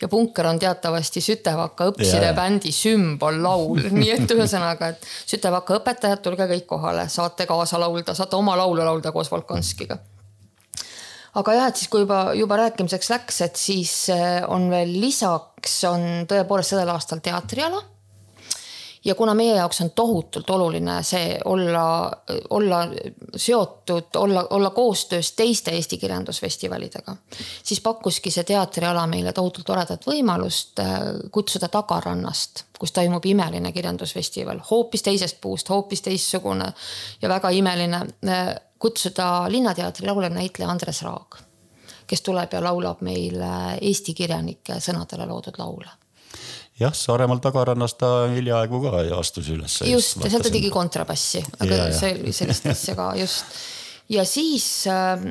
ja 0.00 0.08
punker 0.08 0.46
on 0.46 0.58
teatavasti 0.58 1.20
Sütevaka 1.24 1.90
õpside 1.92 2.28
yeah. 2.28 2.36
bändi 2.36 2.72
sümbollaul, 2.74 3.88
nii 4.00 4.12
et 4.16 4.36
ühesõnaga, 4.36 4.92
et 4.94 5.08
Sütevaka 5.26 5.80
õpetajad, 5.80 6.22
tulge 6.24 6.48
kõik 6.50 6.68
kohale, 6.68 7.08
saate 7.12 7.48
kaasa 7.48 7.80
laulda, 7.80 8.14
saate 8.14 8.38
oma 8.38 8.56
laulu 8.58 8.84
laulda 8.84 9.12
koos 9.14 9.32
Volkonskiga 9.32 9.98
aga 11.36 11.56
jah, 11.56 11.68
et 11.70 11.80
siis 11.80 11.90
kui 11.92 12.04
juba, 12.04 12.20
juba 12.36 12.56
rääkimiseks 12.62 13.10
läks, 13.12 13.42
et 13.44 13.60
siis 13.60 13.92
eh, 14.14 14.40
on 14.48 14.70
veel 14.72 14.94
lisaks 15.02 15.82
on 15.90 16.24
tõepoolest 16.28 16.74
sellel 16.74 16.92
aastal 16.94 17.20
teatriala. 17.24 17.82
Ja 19.06 19.14
kuna 19.14 19.34
meie 19.34 19.56
jaoks 19.56 19.80
on 19.80 19.90
tohutult 19.90 20.50
oluline 20.50 20.96
see 21.06 21.38
olla, 21.44 22.12
olla 22.50 22.78
seotud, 23.36 24.08
olla, 24.16 24.46
olla 24.50 24.70
koostöös 24.70 25.32
teiste 25.32 25.70
Eesti 25.70 25.98
kirjandusfestivalidega, 25.98 27.16
siis 27.62 27.80
pakkuski 27.80 28.30
see 28.30 28.44
teatriala 28.44 29.06
meile 29.06 29.32
tohutult 29.32 29.66
toredat 29.66 30.06
võimalust 30.06 30.82
äh, 30.82 30.98
kutsuda 31.32 31.68
tagarannast, 31.68 32.64
kus 32.78 32.92
toimub 32.92 33.24
imeline 33.26 33.72
kirjandusfestival, 33.72 34.60
hoopis 34.70 35.06
teisest 35.06 35.38
puust, 35.40 35.70
hoopis 35.70 36.02
teistsugune 36.02 36.72
ja 37.22 37.28
väga 37.28 37.50
imeline, 37.54 38.02
äh, 38.28 38.48
kutsuda 38.78 39.46
Linnateatri 39.48 40.06
laulevnäitleja 40.06 40.70
Andres 40.70 41.02
Raag, 41.06 41.38
kes 42.06 42.26
tuleb 42.26 42.58
ja 42.58 42.64
laulab 42.64 43.06
meile 43.06 43.52
Eesti 43.80 44.14
kirjanike 44.14 44.80
sõnadele 44.82 45.30
loodud 45.30 45.62
laule 45.62 45.94
jah, 46.80 46.94
Saaremaal 46.94 47.40
tagarannas 47.44 47.96
ta 48.00 48.10
hiljaaegu 48.32 48.80
ka 48.84 49.00
astus 49.18 49.48
üles. 49.52 49.78
just, 49.88 50.20
ja 50.22 50.30
seal 50.30 50.44
ta 50.44 50.52
tegi 50.52 50.70
kontrabassi, 50.72 51.42
aga 51.60 51.80
ja, 51.80 51.88
see 51.96 52.12
oli 52.18 52.34
sellist 52.36 52.68
asja 52.72 52.96
ka 52.98 53.10
just. 53.20 53.58
ja 54.12 54.24
siis, 54.28 54.68
ähm, 54.92 55.30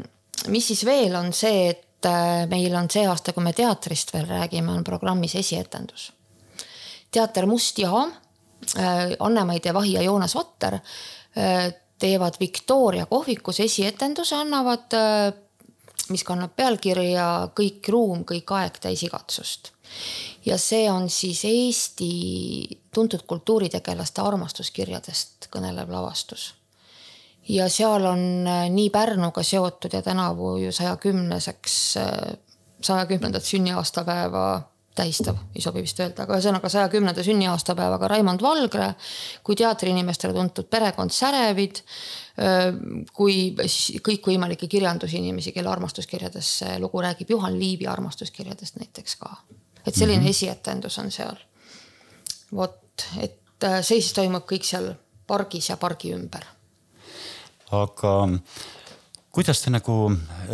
mis 0.53 0.71
siis 0.71 0.85
veel 0.87 1.15
on 1.19 1.31
see, 1.33 1.69
et 1.75 2.09
äh, 2.09 2.45
meil 2.51 2.75
on 2.75 2.89
see 2.91 3.05
aasta, 3.07 3.33
kui 3.33 3.45
me 3.45 3.53
teatrist 3.53 4.13
veel 4.15 4.27
räägime, 4.29 4.73
on 4.73 4.83
programmis 4.83 5.37
esietendus. 5.41 6.11
teater 7.11 7.45
Must 7.45 7.79
jaam, 7.79 8.13
äh, 8.77 9.15
Anne-Maide 9.19 9.73
Vahi 9.73 9.95
ja 9.99 10.05
Joonas 10.05 10.35
Vatter 10.35 10.79
äh, 10.79 11.69
teevad 11.99 12.35
Victoria 12.39 13.05
kohvikus 13.05 13.61
esietenduse, 13.63 14.35
annavad, 14.35 14.91
mis 16.11 16.25
kannab 16.27 16.51
pealkirja 16.51 17.53
Kõik 17.55 17.87
ruum, 17.89 18.25
kõik 18.27 18.51
aeg 18.51 18.81
täis 18.83 19.05
igatsust 19.07 19.71
ja 20.45 20.57
see 20.57 20.91
on 20.91 21.09
siis 21.09 21.45
Eesti 21.45 22.81
tuntud 22.93 23.25
kultuuritegelaste 23.27 24.21
armastuskirjadest 24.21 25.49
kõnelev 25.53 25.89
lavastus. 25.91 26.53
ja 27.49 27.69
seal 27.69 28.05
on 28.05 28.47
äh, 28.47 28.69
nii 28.69 28.89
Pärnuga 28.89 29.43
seotud 29.43 29.93
ja 29.93 30.01
tänavu 30.01 30.57
ju 30.57 30.71
saja 30.71 30.95
kümneseks, 30.97 31.97
äh, 31.97 32.37
saja 32.81 33.05
kümnendat 33.05 33.43
sünniaastapäeva 33.43 34.61
tähistav, 34.95 35.35
ei 35.55 35.61
sobi 35.61 35.81
vist 35.83 35.99
öelda, 35.99 36.23
aga 36.23 36.37
ühesõnaga 36.37 36.69
saja 36.71 36.89
kümnenda 36.89 37.23
sünniaastapäevaga 37.23 38.07
Raimond 38.07 38.41
Valgre 38.41 38.93
kui 39.43 39.57
teatriinimestele 39.59 40.33
tuntud 40.33 40.69
perekond 40.71 41.11
Särevid. 41.11 41.81
Äh, 42.39 42.71
kui 43.13 43.55
kõikvõimalikke 44.03 44.67
kirjandusinimesi, 44.67 45.51
kelle 45.55 45.69
armastuskirjades 45.71 46.57
see 46.61 46.79
lugu 46.79 47.03
räägib, 47.03 47.29
Juhan 47.29 47.59
Liivi 47.59 47.87
armastuskirjadest 47.87 48.81
näiteks 48.81 49.15
ka 49.21 49.37
et 49.85 49.95
selline 49.95 50.19
mm 50.19 50.25
-hmm. 50.25 50.29
esietendus 50.29 50.99
on 50.99 51.11
seal. 51.11 51.35
vot, 52.55 53.05
et 53.19 53.63
äh, 53.63 53.81
see 53.81 54.01
siis 54.01 54.13
toimub 54.13 54.45
kõik 54.45 54.63
seal 54.63 54.93
pargis 55.27 55.69
ja 55.69 55.77
pargi 55.77 56.13
ümber. 56.13 56.45
aga 57.71 58.29
kuidas 59.35 59.59
te 59.59 59.71
nagu, 59.73 59.95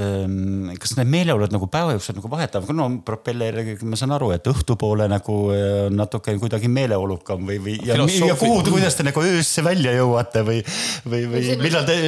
ähm, 0.01 0.71
kas 0.81 0.95
need 0.97 1.09
meeleolud 1.11 1.53
nagu 1.53 1.67
päeva 1.71 1.93
jooksul 1.93 2.17
nagu 2.17 2.31
vahetavad, 2.31 2.71
no 2.73 2.88
propeller, 3.05 3.59
ma 3.85 4.00
saan 4.00 4.15
aru, 4.15 4.31
et 4.33 4.50
õhtupoole 4.50 5.05
nagu 5.11 5.35
äh, 5.53 5.85
natuke 5.93 6.33
kuidagi 6.41 6.71
meeleolukam 6.71 7.45
või, 7.45 7.59
või 7.61 7.77
ja, 7.85 8.00
ja 8.00 8.38
kuhu, 8.39 8.63
kuidas 8.71 8.97
te 8.97 9.05
nagu 9.05 9.21
öösse 9.21 9.63
välja 9.65 9.93
jõuate 10.00 10.41
või, 10.47 10.63
või, 11.05 11.21
või 11.29 11.59
millal 11.61 11.85
te, 11.85 12.00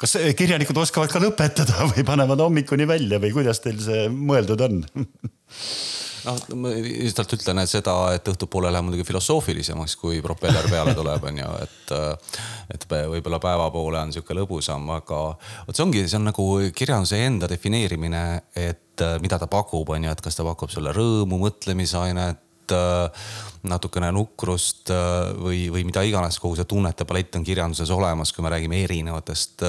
kas 0.00 0.16
kirjanikud 0.38 0.80
oskavad 0.86 1.12
ka 1.12 1.22
lõpetada 1.22 1.84
või 1.92 2.06
panevad 2.08 2.46
hommikuni 2.46 2.88
välja 2.88 3.20
või 3.20 3.34
kuidas 3.36 3.60
teil 3.64 3.80
see 3.84 4.08
mõeldud 4.08 4.64
on 4.64 4.80
noh, 6.28 6.38
ma 6.60 6.72
lihtsalt 6.74 7.34
ütlen, 7.38 7.62
et 7.62 7.70
seda, 7.70 7.94
et 8.16 8.28
õhtupoole 8.30 8.72
läheb 8.72 8.88
muidugi 8.88 9.06
filosoofilisemaks, 9.08 9.96
kui 10.00 10.22
propeller 10.24 10.68
peale 10.70 10.94
tuleb, 10.98 11.28
on 11.30 11.42
ju, 11.42 11.52
et. 11.66 11.94
et 12.74 12.84
võib-olla 12.88 13.38
päeva 13.40 13.70
poole 13.72 14.00
on 14.00 14.10
sihuke 14.12 14.34
lõbusam, 14.36 14.84
aga 14.92 15.20
vot 15.66 15.76
see 15.76 15.84
ongi, 15.84 16.02
see 16.08 16.18
on 16.18 16.28
nagu 16.28 16.44
kirjanduse 16.76 17.20
enda 17.24 17.48
defineerimine, 17.50 18.24
et 18.56 19.04
mida 19.22 19.38
ta 19.40 19.48
pakub, 19.50 19.88
on 19.94 20.04
ju, 20.04 20.12
et 20.12 20.20
kas 20.24 20.36
ta 20.36 20.44
pakub 20.46 20.72
sulle 20.72 20.92
rõõmu, 20.96 21.40
mõtlemisainet 21.46 22.47
natukene 23.68 24.10
nukrust 24.14 24.92
või, 25.40 25.66
või 25.72 25.84
mida 25.88 26.02
iganes, 26.06 26.38
kogu 26.38 26.56
see 26.56 26.68
tunnete 26.68 27.04
palett 27.08 27.36
on 27.36 27.44
kirjanduses 27.44 27.90
olemas, 27.90 28.32
kui 28.32 28.44
me 28.46 28.52
räägime 28.54 28.82
erinevatest 28.84 29.64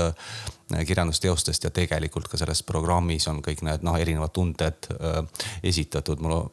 Äh, 0.74 0.86
kirjandusteostest 0.86 1.64
ja 1.64 1.70
tegelikult 1.74 2.28
ka 2.30 2.38
selles 2.38 2.62
programmis 2.64 3.26
on 3.32 3.40
kõik 3.42 3.64
need 3.66 3.82
noh, 3.86 3.96
erinevad 3.98 4.34
tunded 4.36 4.90
äh, 4.94 5.24
esitatud. 5.66 6.22
mul, 6.22 6.44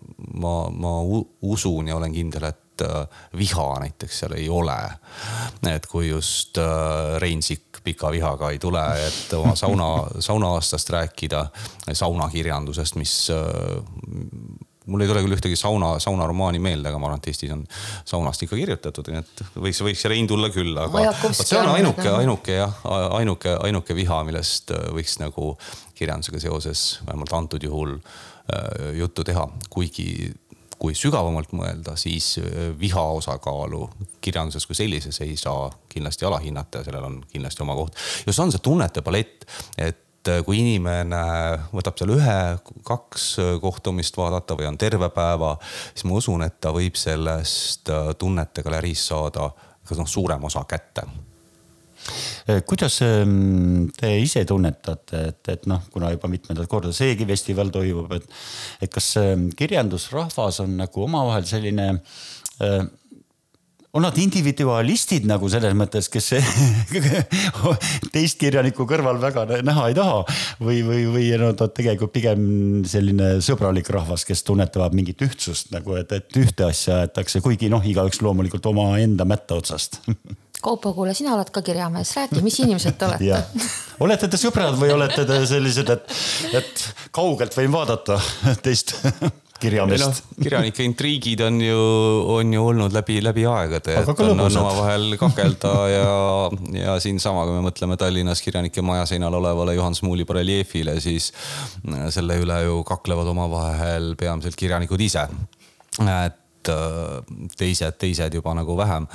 ma, 0.41 0.55
ma 0.73 0.93
usun 1.45 1.91
ja 1.91 1.99
olen 1.99 2.15
kindel, 2.15 2.47
et 2.49 2.85
äh, 2.87 3.21
viha 3.37 3.67
näiteks 3.83 4.23
seal 4.23 4.37
ei 4.39 4.49
ole. 4.49 4.79
et 5.69 5.87
kui 5.87 6.09
just 6.09 6.57
Rein 7.21 7.43
Sikk 7.43 7.83
pika 7.85 8.11
vihaga 8.11 8.51
ei 8.51 8.59
tule, 8.59 8.87
et 9.05 9.33
oma 9.37 9.55
sauna, 9.55 9.91
saunaaastast 10.19 10.91
rääkida, 10.91 11.47
saunakirjandusest, 11.93 12.97
mis 12.97 13.29
mul 14.87 15.03
ei 15.03 15.11
tule 15.11 15.23
küll 15.25 15.37
ühtegi 15.37 15.59
sauna, 15.59 15.97
saunaromaani 16.03 16.61
meelde, 16.63 16.91
aga 16.91 17.01
ma 17.03 17.11
arvan, 17.11 17.23
et 17.23 17.31
Eestis 17.33 17.53
on 17.55 17.65
saunast 18.07 18.45
ikka 18.47 18.59
kirjutatud, 18.59 19.11
nii 19.11 19.23
et 19.23 19.43
võiks, 19.67 19.83
võiks 19.87 20.07
Rein 20.11 20.29
tulla 20.31 20.51
küll, 20.55 20.77
aga 20.79 21.11
vot 21.23 21.41
see 21.41 21.59
on 21.59 21.73
ainuke, 21.75 22.07
ainuke 22.21 22.61
jah, 22.61 22.81
ainuke, 23.19 23.57
ainuke 23.67 23.99
viha, 23.99 24.23
millest 24.29 24.73
äh, 24.75 24.89
võiks 24.97 25.19
nagu 25.23 25.55
kirjandusega 25.97 26.43
seoses 26.47 26.87
vähemalt 27.07 27.35
antud 27.37 27.67
juhul 27.67 27.97
äh, 27.99 28.93
juttu 29.01 29.27
teha, 29.27 29.49
kuigi 29.71 30.33
kui 30.77 30.93
sügavamalt 30.97 31.55
mõelda, 31.57 31.97
siis 31.99 32.37
äh, 32.41 32.71
viha 32.79 33.03
osakaalu 33.19 33.87
kirjanduses 34.25 34.67
kui 34.69 34.79
sellises 34.79 35.21
ei 35.25 35.37
saa 35.41 35.71
kindlasti 35.91 36.29
alahinnata 36.29 36.83
ja 36.83 36.91
sellel 36.91 37.09
on 37.09 37.21
kindlasti 37.33 37.65
oma 37.65 37.79
koht. 37.79 37.97
ja 38.27 38.33
see 38.33 38.45
on 38.45 38.55
see 38.55 38.63
tunnete 38.63 39.03
palett, 39.07 39.49
et 39.79 40.06
et 40.27 40.33
äh, 40.33 40.43
kui 40.47 40.59
inimene 40.61 41.21
võtab 41.75 41.99
seal 41.99 42.13
ühe-kaks 42.17 43.27
äh, 43.43 43.53
kohtumist 43.63 44.17
vaadata 44.19 44.57
või 44.59 44.69
on 44.71 44.79
terve 44.81 45.09
päeva, 45.15 45.55
siis 45.93 46.07
ma 46.09 46.19
usun, 46.19 46.45
et 46.47 46.59
ta 46.61 46.73
võib 46.75 46.99
sellest 46.99 47.91
äh, 47.93 48.11
tunnete 48.19 48.65
galeriis 48.67 49.07
saada 49.13 49.51
ka 49.87 49.99
noh, 49.99 50.11
suurem 50.11 50.45
osa 50.49 50.65
kätte. 50.67 51.07
Kuidas 52.67 53.01
ähm, 53.03 53.89
te 53.99 54.13
ise 54.23 54.45
tunnetate, 54.47 55.23
et, 55.33 55.49
et 55.51 55.65
noh, 55.67 55.81
kuna 55.91 56.13
juba 56.13 56.29
mitmendat 56.31 56.69
korda 56.71 56.93
seegi 56.95 57.27
festival 57.27 57.73
toimub, 57.75 58.13
et, 58.15 58.29
et 58.87 58.93
kas 58.93 59.09
ähm, 59.19 59.49
kirjandusrahvas 59.59 60.61
on 60.63 60.77
nagu 60.79 61.03
omavahel 61.03 61.49
selline 61.51 61.89
äh, 61.91 62.85
on 63.97 64.05
nad 64.05 64.19
individualistid 64.21 65.25
nagu 65.29 65.49
selles 65.51 65.73
mõttes, 65.77 66.11
kes 66.13 66.33
teist 68.15 68.39
kirjaniku 68.41 68.85
kõrval 68.89 69.21
väga 69.23 69.47
näha 69.65 69.89
ei 69.91 69.97
taha. 69.97 70.23
Või, 70.61 70.83
või, 70.85 71.05
või 71.13 71.29
nad 71.41 71.61
on 71.65 71.73
tegelikult 71.77 72.13
pigem 72.15 72.41
selline 72.89 73.37
sõbralik 73.45 73.89
rahvas, 73.93 74.27
kes 74.29 74.45
tunnetavad 74.47 74.97
mingit 74.97 75.23
ühtsust 75.25 75.73
nagu, 75.75 75.97
et, 76.01 76.13
et 76.13 76.41
ühte 76.41 76.69
asja 76.69 77.03
aetakse, 77.05 77.41
kuigi 77.45 77.71
noh, 77.73 77.85
igaüks 77.85 78.21
loomulikult 78.25 78.69
omaenda 78.73 79.29
mätta 79.29 79.57
otsast. 79.61 80.03
Kaupo, 80.67 80.91
kuule, 80.97 81.13
sina 81.15 81.35
oled 81.37 81.51
ka 81.53 81.61
kirjamees, 81.63 82.15
räägi, 82.17 82.41
mis 82.43 82.57
inimesed 82.65 82.97
te 82.99 83.07
olete? 83.07 83.67
Olete 84.03 84.29
te 84.33 84.41
sõbrad 84.41 84.75
või 84.81 84.91
olete 84.95 85.25
te 85.29 85.37
sellised, 85.47 85.93
et, 85.93 86.17
et 86.59 86.87
kaugelt 87.15 87.55
võin 87.55 87.71
vaadata 87.73 88.17
teist 88.65 88.97
kirjameest 89.61 90.05
no,. 90.05 90.43
kirjanike 90.43 90.85
intriigid 90.87 91.41
on 91.47 91.61
ju, 91.61 91.81
on 92.37 92.53
ju 92.55 92.63
olnud 92.71 92.95
läbi, 92.95 93.19
läbi 93.25 93.47
aegade, 93.49 93.97
et 94.01 94.23
on, 94.25 94.41
on 94.47 94.59
omavahel 94.63 95.17
kakelda 95.21 95.75
ja, 95.91 96.07
ja 96.77 96.97
siinsama, 97.03 97.45
kui 97.49 97.59
me 97.59 97.67
mõtleme 97.69 97.99
Tallinnas 98.01 98.43
kirjanike 98.45 98.85
maja 98.87 99.07
seinal 99.09 99.35
olevale 99.39 99.77
Juhan 99.77 99.97
Smuuli 99.97 100.27
bareljeefile, 100.29 100.99
siis 101.03 101.33
selle 102.15 102.39
üle 102.43 102.63
ju 102.67 102.81
kaklevad 102.87 103.31
omavahel 103.33 104.15
peamiselt 104.21 104.59
kirjanikud 104.59 105.01
ise. 105.07 105.29
et 106.07 106.73
teised, 107.57 108.01
teised 108.01 108.35
juba 108.35 108.55
nagu 108.59 108.77
vähem, 108.79 109.07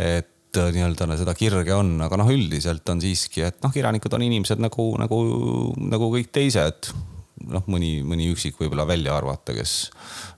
et 0.00 0.32
nii-öelda 0.56 1.18
seda 1.20 1.34
kirge 1.36 1.74
on, 1.76 1.98
aga 2.06 2.16
noh, 2.16 2.30
üldiselt 2.32 2.88
on 2.88 3.02
siiski, 3.02 3.44
et 3.44 3.60
noh, 3.64 3.72
kirjanikud 3.74 4.14
on 4.16 4.24
inimesed 4.24 4.62
nagu, 4.62 4.88
nagu, 5.00 5.20
nagu 5.76 6.08
kõik 6.14 6.32
teised 6.32 6.90
noh, 7.52 7.64
mõni, 7.70 8.00
mõni 8.06 8.30
üksik 8.32 8.58
võib-olla 8.60 8.86
välja 8.88 9.16
arvata, 9.16 9.54
kes 9.56 9.74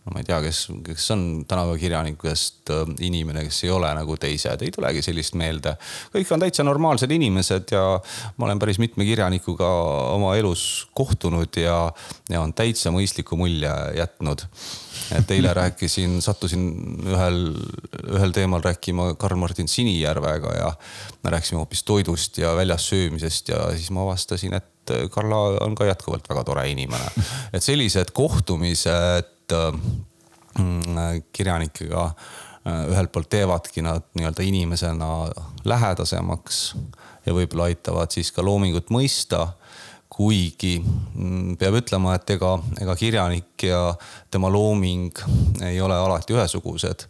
no 0.04 0.14
ma 0.14 0.22
ei 0.22 0.28
tea, 0.28 0.38
kes, 0.44 0.62
kes 0.86 1.06
on 1.14 1.22
tänavakirjanikest 1.48 2.72
äh, 2.74 2.82
inimene, 3.08 3.44
kes 3.48 3.62
ei 3.66 3.72
ole 3.74 3.90
nagu 3.98 4.16
teised, 4.20 4.64
ei 4.64 4.74
tulegi 4.74 5.04
sellist 5.04 5.36
meelde. 5.38 5.74
kõik 6.14 6.32
on 6.34 6.44
täitsa 6.44 6.66
normaalsed 6.66 7.12
inimesed 7.14 7.74
ja 7.74 7.84
ma 8.36 8.48
olen 8.48 8.60
päris 8.62 8.80
mitme 8.82 9.06
kirjanikuga 9.08 9.68
oma 10.14 10.34
elus 10.40 10.88
kohtunud 10.96 11.60
ja, 11.60 11.80
ja 12.30 12.42
on 12.42 12.54
täitsa 12.56 12.92
mõistliku 12.94 13.38
mulje 13.40 13.72
jätnud 13.98 14.46
et 15.16 15.30
eile 15.32 15.52
rääkisin, 15.56 16.18
sattusin 16.24 16.64
ühel, 17.06 17.38
ühel 18.12 18.34
teemal 18.36 18.62
rääkima 18.64 19.12
Karl-Martin 19.20 19.68
Sinijärvega 19.68 20.54
ja 20.56 20.72
me 21.24 21.32
rääkisime 21.32 21.62
hoopis 21.62 21.84
toidust 21.88 22.38
ja 22.38 22.54
väljas 22.56 22.88
söömisest 22.90 23.48
ja 23.48 23.70
siis 23.76 23.90
ma 23.94 24.04
avastasin, 24.04 24.58
et 24.58 24.68
et 24.94 25.12
Karla 25.12 25.40
on 25.64 25.74
ka 25.78 25.88
jätkuvalt 25.88 26.28
väga 26.28 26.44
tore 26.44 26.66
inimene. 26.70 27.10
et 27.54 27.64
sellised 27.64 28.12
kohtumised 28.16 29.54
mm, 29.54 31.24
kirjanikega 31.32 32.10
ühelt 32.68 33.12
poolt 33.14 33.30
teevadki 33.32 33.82
nad 33.86 34.04
nii-öelda 34.18 34.44
inimesena 34.44 35.10
lähedasemaks 35.64 36.58
ja 37.24 37.32
võib-olla 37.36 37.68
aitavad 37.70 38.12
siis 38.12 38.32
ka 38.34 38.44
loomingut 38.44 38.90
mõista 38.92 39.46
kuigi 40.18 40.78
mm, 40.80 41.56
peab 41.60 41.76
ütlema, 41.78 42.16
et 42.16 42.30
ega, 42.34 42.54
ega 42.82 42.94
kirjanik 42.98 43.62
ja 43.68 43.92
tema 44.32 44.50
looming 44.50 45.20
ei 45.68 45.80
ole 45.84 45.94
alati 45.94 46.34
ühesugused. 46.34 47.04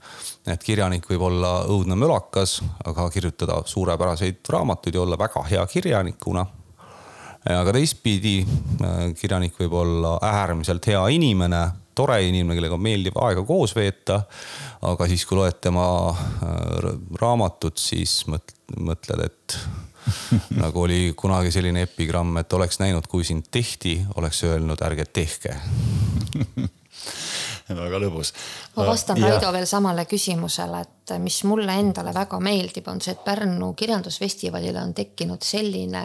et 0.49 0.65
kirjanik 0.65 1.07
võib 1.09 1.23
olla 1.29 1.53
õudne 1.69 1.97
mölakas, 1.97 2.59
aga 2.85 3.09
kirjutada 3.13 3.63
suurepäraseid 3.65 4.41
raamatuid 4.49 4.95
ja 4.95 5.03
olla 5.03 5.19
väga 5.19 5.43
hea 5.51 5.67
kirjanikuna. 5.67 6.47
Aga 7.57 7.73
teistpidi, 7.73 8.39
äh, 8.45 9.03
kirjanik 9.19 9.57
võib 9.61 9.77
olla 9.81 10.17
äärmiselt 10.25 10.87
hea 10.91 11.01
inimene, 11.15 11.63
tore 11.97 12.21
inimene, 12.27 12.57
kellega 12.59 12.79
meeldib 12.81 13.19
aega 13.25 13.45
koos 13.47 13.75
veeta. 13.77 14.23
aga 14.83 15.09
siis, 15.11 15.25
kui 15.27 15.39
loed 15.39 15.61
tema 15.61 15.87
äh, 16.11 16.91
raamatut, 17.21 17.79
siis 17.79 18.21
mõtled, 18.29 19.25
et 19.25 19.59
nagu 20.63 20.83
oli 20.83 21.13
kunagi 21.17 21.53
selline 21.53 21.83
epigramm, 21.89 22.37
et 22.41 22.53
oleks 22.53 22.81
näinud, 22.83 23.07
kui 23.09 23.25
sind 23.25 23.49
tehti, 23.51 24.01
oleks 24.17 24.45
öelnud, 24.45 24.83
ärge 24.85 25.09
tehke 25.13 25.57
väga 27.77 28.01
lõbus. 28.01 28.33
ma 28.77 28.87
vastan 28.87 29.19
ja. 29.21 29.33
Raido 29.33 29.51
veel 29.53 29.67
samale 29.69 30.05
küsimusele, 30.09 30.81
et 30.85 31.17
mis 31.23 31.43
mulle 31.49 31.75
endale 31.81 32.15
väga 32.17 32.41
meeldib, 32.41 32.89
on 32.89 33.01
see, 33.05 33.17
et 33.17 33.25
Pärnu 33.25 33.73
kirjandusfestivalile 33.77 34.81
on 34.83 34.95
tekkinud 34.97 35.45
selline 35.45 36.05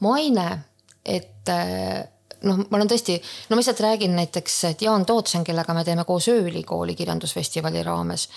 maine, 0.00 0.48
et 1.04 1.48
noh, 2.46 2.62
ma 2.70 2.78
olen 2.78 2.88
tõesti, 2.90 3.16
no 3.48 3.56
ma 3.56 3.60
lihtsalt 3.60 3.82
räägin 3.84 4.16
näiteks, 4.16 4.56
et 4.70 4.82
Jaan 4.82 5.04
Tootsen, 5.06 5.44
kellega 5.44 5.74
me 5.76 5.84
teeme 5.84 6.04
koos 6.08 6.28
Ööülikooli 6.32 6.94
kirjandusfestivali 6.98 7.82
raames, 7.86 8.28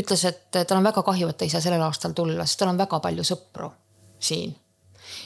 ütles, 0.00 0.24
et 0.28 0.48
tal 0.60 0.78
on 0.78 0.88
väga 0.88 1.04
kahju, 1.06 1.30
et 1.30 1.40
ta 1.40 1.46
ei 1.46 1.52
saa 1.52 1.62
sellel 1.64 1.84
aastal 1.84 2.16
tulla, 2.16 2.46
sest 2.46 2.62
tal 2.62 2.72
on 2.72 2.80
väga 2.80 3.00
palju 3.00 3.26
sõpru 3.32 3.70
siin. 4.20 4.56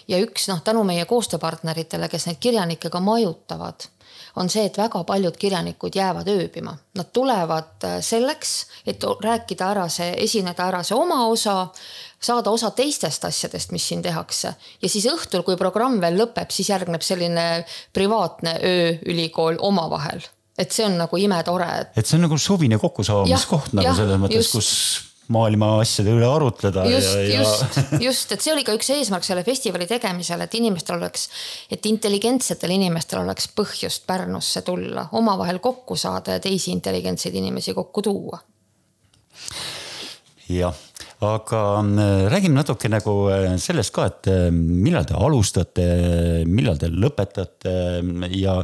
ja 0.08 0.18
üks 0.22 0.48
noh, 0.48 0.62
tänu 0.64 0.84
meie 0.84 1.04
koostööpartneritele, 1.04 2.08
kes 2.08 2.26
neid 2.28 2.40
kirjanikke 2.40 2.90
ka 2.90 3.00
majutavad, 3.00 3.88
on 4.36 4.48
see, 4.50 4.64
et 4.66 4.78
väga 4.78 5.02
paljud 5.04 5.36
kirjanikud 5.38 5.94
jäävad 5.94 6.28
ööbima. 6.30 6.74
Nad 6.98 7.10
tulevad 7.12 7.84
äh, 7.84 7.98
selleks, 8.02 8.54
et 8.86 9.04
rääkida 9.22 9.70
ära 9.70 9.88
see, 9.88 10.10
esineda 10.24 10.68
ära 10.70 10.82
see 10.82 10.96
oma 10.96 11.26
osa, 11.30 11.68
saada 12.24 12.52
osa 12.54 12.70
teistest 12.74 13.24
asjadest, 13.28 13.72
mis 13.74 13.88
siin 13.88 14.02
tehakse. 14.04 14.54
ja 14.82 14.88
siis 14.88 15.06
õhtul, 15.10 15.44
kui 15.46 15.58
programm 15.60 16.00
veel 16.02 16.18
lõpeb, 16.20 16.52
siis 16.54 16.70
järgneb 16.72 17.04
selline 17.04 17.64
privaatne 17.96 18.58
ööülikool 18.62 19.60
omavahel 19.60 20.24
et 20.58 20.70
see 20.70 20.86
on 20.86 20.94
nagu 20.98 21.18
imetore 21.18 21.66
et.... 21.80 21.96
et 21.98 22.06
see 22.06 22.18
on 22.18 22.28
nagu 22.28 22.38
suvine 22.38 22.78
kokkusaamiskoht 22.78 23.74
nagu 23.74 23.96
selles 23.98 24.22
mõttes, 24.22 24.52
kus 24.54 24.70
maailma 25.32 25.70
asjade 25.80 26.12
üle 26.12 26.26
arutleda. 26.28 26.84
just 26.90 27.16
ja..., 27.16 27.40
just, 27.40 27.78
just, 28.02 28.32
et 28.36 28.44
see 28.44 28.52
oli 28.52 28.64
ka 28.66 28.74
üks 28.76 28.90
eesmärk 28.94 29.26
selle 29.26 29.44
festivali 29.46 29.88
tegemisel, 29.90 30.44
et 30.44 30.56
inimestel 30.58 30.98
oleks, 30.98 31.28
et 31.72 31.86
intelligentsetel 31.88 32.74
inimestel 32.76 33.22
oleks 33.22 33.48
põhjust 33.56 34.04
Pärnusse 34.06 34.62
tulla, 34.66 35.08
omavahel 35.16 35.62
kokku 35.64 35.96
saada 36.00 36.36
ja 36.36 36.44
teisi 36.44 36.74
intelligentseid 36.76 37.34
inimesi 37.40 37.74
kokku 37.76 38.04
tuua. 38.04 38.42
jah 40.52 40.76
aga 41.26 41.60
äh, 41.80 42.26
räägime 42.32 42.58
natuke 42.58 42.88
nagu 42.92 43.14
äh, 43.32 43.54
sellest 43.60 43.92
ka, 43.94 44.06
et 44.10 44.28
äh, 44.30 44.48
millal 44.52 45.06
te 45.08 45.16
alustate, 45.18 45.86
millal 46.48 46.78
te 46.80 46.90
lõpetate 46.92 47.74
ja 48.34 48.56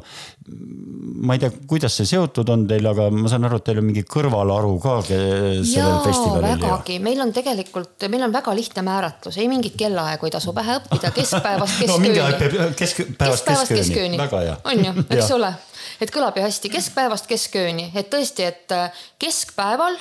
ma 1.20 1.37
ei 1.37 1.42
tea, 1.42 1.51
kuidas 1.70 1.94
see 1.99 2.09
seotud 2.11 2.49
on 2.51 2.66
teil, 2.70 2.87
aga 2.90 3.09
ma 3.14 3.31
saan 3.31 3.46
aru, 3.46 3.61
et 3.61 3.66
teil 3.68 3.81
on 3.83 3.87
mingi 3.87 4.05
kõrvalaru 4.09 4.75
ka 4.83 4.96
sellel 5.07 5.99
festivalil. 6.05 6.46
vägagi, 6.49 6.99
meil 7.05 7.23
on 7.23 7.33
tegelikult, 7.37 8.09
meil 8.12 8.27
on 8.27 8.35
väga 8.35 8.55
lihtne 8.59 8.85
määratlus, 8.87 9.40
ei 9.40 9.49
mingit 9.51 9.79
kellaaegu 9.81 10.29
ei 10.29 10.37
tasu 10.37 10.55
pähe 10.57 10.79
õppida, 10.81 11.14
keskpäevast 11.16 11.79
keskööni. 11.83 11.94
no, 11.94 12.05
mingi 12.05 12.25
aeg 12.25 12.38
peab 12.40 12.79
keskpäevast 12.79 13.51
keskööni, 13.51 13.83
keskööni., 13.85 14.23
väga 14.25 14.44
hea. 14.46 14.61
on 14.73 14.87
ju, 14.87 14.94
eks 15.09 15.35
ole, 15.37 15.55
et 16.01 16.14
kõlab 16.14 16.38
ju 16.40 16.46
hästi, 16.49 16.73
keskpäevast 16.79 17.31
keskööni, 17.31 17.90
et 17.94 18.11
tõesti, 18.12 18.49
et 18.51 18.81
keskpäeval 19.23 20.01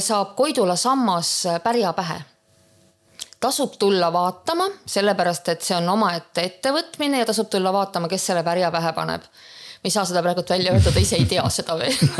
saab 0.00 0.34
Koidula 0.36 0.76
sammas 0.76 1.46
äh, 1.46 1.62
pärja 1.62 1.92
pähe. 1.92 2.22
tasub 3.40 3.72
tulla 3.78 4.12
vaatama, 4.12 4.66
sellepärast 4.86 5.48
et 5.48 5.62
see 5.62 5.76
on 5.76 5.88
omaette 5.88 6.42
ettevõtmine 6.44 7.22
ja 7.22 7.26
tasub 7.26 7.48
tulla 7.48 7.72
vaatama, 7.72 8.08
kes 8.08 8.26
selle 8.26 8.42
pärja 8.42 8.70
pähe 8.70 8.92
paneb. 8.92 9.22
ma 9.80 9.88
ei 9.88 9.90
saa 9.90 10.04
seda 10.04 10.22
praegult 10.22 10.50
välja 10.50 10.72
öelda, 10.72 10.92
ta 10.92 11.00
ise 11.00 11.16
ei 11.16 11.24
tea 11.24 11.48
seda 11.48 11.78
veel 11.78 11.96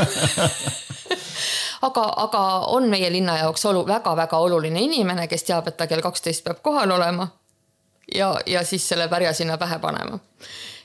aga, 1.89 2.07
aga 2.17 2.41
on 2.77 2.89
meie 2.89 3.13
linna 3.13 3.37
jaoks 3.39 3.67
olu, 3.67 3.87
väga-väga 3.87 4.39
oluline 4.39 4.81
inimene, 4.81 5.29
kes 5.29 5.45
teab, 5.45 5.69
et 5.69 5.77
ta 5.77 5.87
kell 5.87 6.01
kaksteist 6.01 6.45
peab 6.45 6.63
kohal 6.63 6.91
olema. 6.91 7.29
ja, 8.15 8.35
ja 8.47 8.65
siis 8.65 8.89
selle 8.89 9.09
pärja 9.09 9.35
sinna 9.35 9.59
pähe 9.59 9.79
panema 9.79 10.19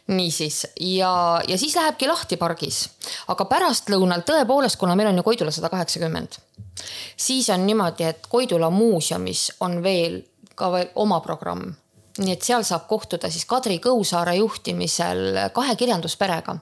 niisiis. 0.08 0.68
Ja, 0.80 1.42
ja 1.48 1.58
siis 1.58 1.76
lähebki 1.76 2.08
lahti 2.08 2.38
pargis, 2.38 2.90
aga 3.28 3.46
pärastlõunal 3.50 4.26
tõepoolest, 4.28 4.78
kuna 4.80 4.96
meil 4.96 5.10
on 5.10 5.22
ju 5.22 5.24
Koidula 5.24 5.52
sada 5.52 5.70
kaheksakümmend, 5.74 6.38
siis 7.18 7.50
on 7.50 7.66
niimoodi, 7.66 8.04
et 8.04 8.28
Koidula 8.30 8.70
muuseumis 8.70 9.52
on 9.66 9.82
veel 9.84 10.22
ka 10.56 10.72
veel 10.72 10.94
oma 10.96 11.20
programm. 11.20 11.74
Nii 12.16 12.32
et 12.32 12.46
seal 12.48 12.64
saab 12.64 12.86
kohtuda 12.88 13.28
siis 13.28 13.44
Kadri 13.44 13.76
Kõusaare 13.84 14.38
juhtimisel 14.38 15.50
kahe 15.52 15.74
kirjandusperega. 15.76 16.54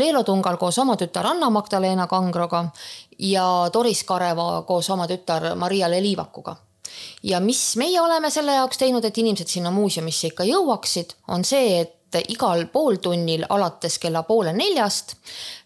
Leelo 0.00 0.22
Tungal 0.24 0.56
koos 0.56 0.78
oma 0.80 0.96
tütar 0.96 1.28
Anna-Magdalena 1.34 2.06
Kangroga 2.08 2.62
ja 3.18 3.44
Doris 3.72 4.06
Kareva 4.08 4.62
koos 4.64 4.88
oma 4.90 5.04
tütar 5.10 5.50
Maria 5.54 5.90
Leliivakuga 5.92 6.56
ja 7.22 7.40
mis 7.40 7.60
meie 7.76 8.00
oleme 8.00 8.30
selle 8.30 8.54
jaoks 8.56 8.78
teinud, 8.80 9.04
et 9.04 9.18
inimesed 9.18 9.50
sinna 9.50 9.70
muuseumisse 9.74 10.30
ikka 10.30 10.46
jõuaksid, 10.48 11.16
on 11.28 11.44
see, 11.44 11.80
et 11.82 11.95
et 12.14 12.30
igal 12.32 12.66
pooltunnil 12.72 13.44
alates 13.48 13.98
kella 13.98 14.22
poole 14.22 14.52
neljast 14.56 15.16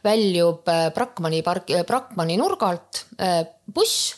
väljub 0.04 0.68
äh, 0.68 0.88
Brakmani 0.94 1.42
park, 1.42 1.70
äh, 1.70 1.84
Brakmani 1.86 2.36
nurgalt 2.40 3.04
äh, 3.20 3.44
buss, 3.74 4.14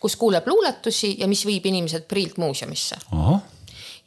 kus 0.00 0.16
kuuleb 0.16 0.46
luuletusi 0.48 1.16
ja 1.20 1.28
mis 1.28 1.44
viib 1.46 1.66
inimesed 1.66 2.06
Priilt 2.08 2.36
muuseumisse. 2.36 2.96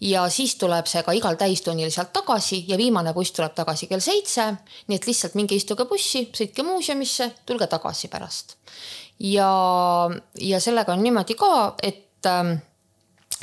ja 0.02 0.30
siis 0.30 0.56
tuleb 0.56 0.86
see 0.86 1.02
ka 1.04 1.12
igal 1.12 1.36
täistunnil 1.36 1.90
sealt 1.92 2.14
tagasi 2.14 2.66
ja 2.68 2.78
viimane 2.78 3.14
buss 3.14 3.32
tuleb 3.32 3.54
tagasi 3.56 3.88
kell 3.88 4.00
seitse. 4.00 4.54
nii 4.88 4.96
et 4.96 5.08
lihtsalt 5.08 5.36
minge 5.36 5.56
istuge 5.56 5.86
bussi, 5.86 6.30
sõitke 6.34 6.64
muuseumisse, 6.64 7.32
tulge 7.46 7.68
tagasi 7.68 8.08
pärast. 8.08 8.56
ja, 9.20 9.52
ja 10.40 10.60
sellega 10.60 10.94
on 10.94 11.04
niimoodi 11.04 11.36
ka, 11.36 11.76
et 11.84 12.26
ähm, 12.26 12.58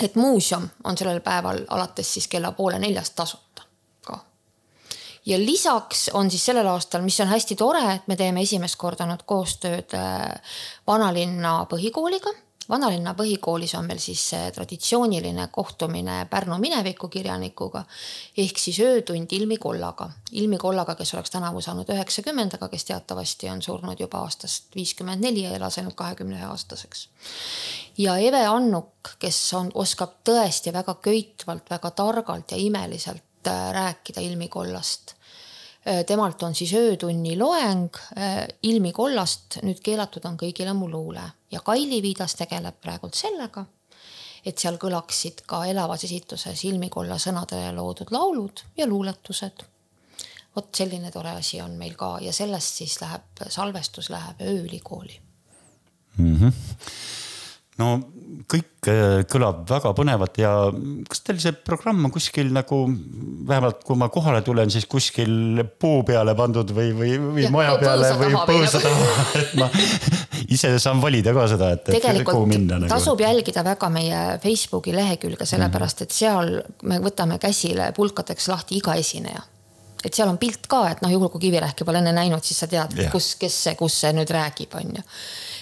et 0.03 0.15
muuseum 0.15 0.69
on 0.85 0.99
sellel 0.99 1.21
päeval 1.21 1.61
alates 1.71 2.15
siis 2.15 2.29
kella 2.29 2.53
poole 2.53 2.79
neljast 2.79 3.15
tasuta 3.15 3.54
ja 5.27 5.39
lisaks 5.39 6.09
on 6.15 6.31
siis 6.31 6.45
sellel 6.47 6.67
aastal, 6.69 7.03
mis 7.03 7.21
on 7.21 7.29
hästi 7.29 7.57
tore, 7.57 7.85
et 7.95 8.09
me 8.09 8.17
teeme 8.17 8.43
esimest 8.43 8.77
korda 8.81 9.07
nüüd 9.09 9.27
koostööd 9.27 9.97
äh, 9.99 10.57
vanalinna 10.87 11.63
põhikooliga 11.71 12.35
vanalinna 12.69 13.15
põhikoolis 13.15 13.75
on 13.79 13.87
meil 13.89 14.01
siis 14.03 14.23
traditsiooniline 14.55 15.49
kohtumine 15.53 16.25
Pärnu 16.31 16.59
minevikukirjanikuga 16.63 17.85
ehk 18.45 18.59
siis 18.59 18.81
öötund 18.81 19.33
Ilmi 19.33 19.59
Kollaga. 19.61 20.11
Ilmi 20.33 20.59
Kollaga, 20.59 20.95
kes 20.95 21.15
oleks 21.15 21.35
tänavu 21.35 21.61
saanud 21.65 21.91
üheksakümmend, 21.93 22.57
aga 22.57 22.69
kes 22.73 22.89
teatavasti 22.91 23.51
on 23.51 23.63
surnud 23.63 24.01
juba 24.01 24.25
aastast 24.25 24.75
viiskümmend 24.77 25.25
neli 25.25 25.45
ja 25.45 25.55
elas 25.57 25.79
ainult 25.79 25.97
kahekümne 25.99 26.39
ühe 26.39 26.49
aastaseks. 26.49 27.09
ja 27.99 28.17
Eve 28.17 28.47
Annuk, 28.47 29.15
kes 29.19 29.39
on, 29.55 29.71
oskab 29.75 30.19
tõesti 30.25 30.73
väga 30.73 30.95
köitvalt, 30.95 31.71
väga 31.71 31.91
targalt 31.91 32.51
ja 32.51 32.57
imeliselt 32.57 33.23
Äh, 33.47 33.73
rääkida 33.73 34.21
ilmikollast. 34.21 35.15
Äh, 35.87 36.05
temalt 36.05 36.43
on 36.43 36.55
siis 36.55 36.73
öötunni 36.75 37.39
loeng 37.39 37.91
äh, 38.19 38.49
ilmikollast, 38.63 39.59
nüüd 39.63 39.83
keelatud 39.85 40.25
on 40.25 40.39
kõigile 40.41 40.73
mu 40.73 40.89
luule 40.89 41.25
ja 41.53 41.61
Kaili 41.61 42.01
Viidas 42.03 42.39
tegeleb 42.39 42.79
praegult 42.81 43.19
sellega, 43.19 43.67
et 44.47 44.59
seal 44.59 44.79
kõlaksid 44.81 45.43
ka 45.47 45.61
elavas 45.69 46.07
esituses 46.09 46.65
ilmikolla 46.65 47.19
sõnadele 47.21 47.75
loodud 47.77 48.15
laulud 48.17 48.65
ja 48.77 48.87
luuletused. 48.87 49.65
vot 50.57 50.75
selline 50.75 51.11
tore 51.11 51.31
asi 51.31 51.61
on 51.61 51.77
meil 51.77 51.97
ka 52.01 52.19
ja 52.21 52.33
sellest 52.33 52.81
siis 52.81 53.01
läheb, 53.01 53.45
salvestus 53.49 54.11
läheb 54.11 54.41
ööülikooli 54.41 55.21
mm. 56.17 56.37
-hmm 56.37 57.24
no 57.81 57.95
kõik 58.51 58.89
äh, 58.91 59.23
kõlab 59.31 59.63
väga 59.69 59.93
põnevalt 59.97 60.39
ja 60.41 60.51
kas 61.09 61.23
teil 61.25 61.39
see 61.43 61.55
programm 61.67 62.05
on 62.07 62.13
kuskil 62.13 62.51
nagu 62.55 62.81
vähemalt 63.49 63.83
kui 63.87 63.99
ma 63.99 64.11
kohale 64.13 64.43
tulen, 64.47 64.73
siis 64.73 64.87
kuskil 64.91 65.63
puu 65.81 66.03
peale 66.07 66.35
pandud 66.39 66.71
või, 66.77 66.93
või, 66.97 67.15
või 67.23 67.47
ja, 67.47 67.53
maja 67.55 67.79
peale 67.81 68.11
või 68.21 68.37
põõsa 68.51 68.83
taha, 68.85 69.15
et 69.41 69.57
ma 69.61 69.71
ise 70.45 70.75
saan 70.83 71.01
valida 71.03 71.35
ka 71.37 71.47
seda, 71.55 71.73
et, 71.79 71.91
kuhu 72.27 72.45
minna 72.51 72.79
nagu.. 72.83 72.91
tasub 72.93 73.23
jälgida 73.25 73.65
väga 73.67 73.91
meie 73.93 74.23
Facebooki 74.43 74.95
lehekülge, 74.95 75.49
sellepärast 75.49 76.05
et 76.05 76.15
seal 76.15 76.59
me 76.85 77.01
võtame 77.05 77.41
käsile 77.43 77.91
pulkadeks 77.97 78.51
lahti 78.53 78.79
iga 78.83 78.99
esineja. 79.01 79.43
Et 80.05 80.13
seal 80.13 80.29
on 80.29 80.37
pilt 80.37 80.67
ka, 80.69 80.83
et 80.93 81.01
noh, 81.01 81.09
juhul 81.09 81.31
kui 81.33 81.47
Kivirähki 81.47 81.87
pole 81.89 82.03
enne 82.03 82.13
näinud, 82.13 82.45
siis 82.45 82.59
sa 82.61 82.67
tead, 82.69 82.93
kus, 83.09 83.31
kes 83.41 83.55
see, 83.69 83.77
kus 83.79 84.03
see 84.03 84.13
nüüd 84.13 84.29
räägib, 84.37 84.77
on 84.77 84.99
ju 84.99 85.05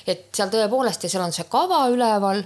et 0.06 0.28
seal 0.34 0.50
tõepoolest 0.52 1.04
ja 1.04 1.12
seal 1.12 1.24
on 1.24 1.34
see 1.34 1.46
kava 1.50 1.84
üleval 1.92 2.42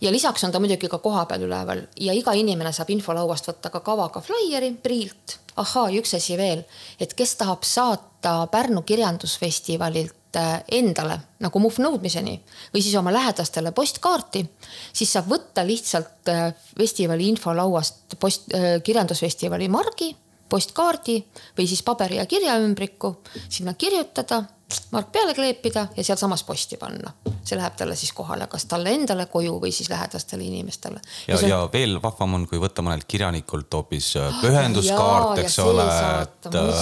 ja 0.00 0.12
lisaks 0.12 0.44
on 0.44 0.52
ta 0.52 0.60
muidugi 0.60 0.88
ka 0.88 0.98
kohapeal 0.98 1.44
üleval 1.46 1.82
ja 2.00 2.14
iga 2.16 2.32
inimene 2.36 2.72
saab 2.72 2.90
infolauast 2.94 3.48
võtta 3.50 3.72
ka 3.72 3.82
kavaga 3.84 4.22
flaieri 4.24 4.72
priilt. 4.82 5.38
ahaa, 5.56 5.90
ja 5.90 6.00
üks 6.00 6.14
asi 6.16 6.36
veel, 6.38 6.62
et 7.00 7.12
kes 7.14 7.34
tahab 7.36 7.66
saata 7.66 8.46
Pärnu 8.52 8.82
kirjandusfestivalilt 8.86 10.36
äh, 10.36 10.62
endale 10.72 11.18
nagu 11.40 11.60
muhv 11.60 11.80
nõudmiseni 11.82 12.38
või 12.72 12.82
siis 12.82 12.94
oma 12.96 13.12
lähedastele 13.12 13.72
postkaarti, 13.72 14.44
siis 14.92 15.12
saab 15.12 15.28
võtta 15.28 15.66
lihtsalt 15.66 16.30
äh, 16.32 16.54
festivali 16.78 17.28
infolauast 17.28 18.16
post, 18.20 18.48
äh, 18.54 18.78
kirjandusfestivali 18.82 19.68
margi, 19.68 20.14
postkaardi 20.48 21.18
või 21.58 21.68
siis 21.68 21.82
paberi 21.82 22.16
ja 22.16 22.26
kirjaümbriku, 22.26 23.14
sinna 23.48 23.74
kirjutada 23.74 24.44
mark 24.90 25.12
peale 25.12 25.34
kleepida 25.34 25.86
ja 25.96 26.04
sealsamas 26.04 26.44
posti 26.44 26.76
panna. 26.80 27.12
see 27.44 27.56
läheb 27.58 27.74
talle 27.74 27.96
siis 27.96 28.12
kohale, 28.14 28.46
kas 28.50 28.66
talle 28.70 28.92
endale 28.94 29.24
koju 29.26 29.56
või 29.62 29.72
siis 29.74 29.88
lähedastele 29.90 30.44
inimestele. 30.44 31.00
ja, 31.28 31.34
ja, 31.34 31.38
on... 31.38 31.48
ja 31.48 31.58
veel 31.72 31.96
vahvam 32.02 32.34
on, 32.38 32.46
kui 32.48 32.60
võtta 32.62 32.84
mõnelt 32.84 33.06
kirjanikult 33.10 33.74
hoopis 33.74 34.12
äh, 34.20 34.40
pühenduskaart, 34.42 35.40
eks 35.42 35.58
ole. 35.64 35.86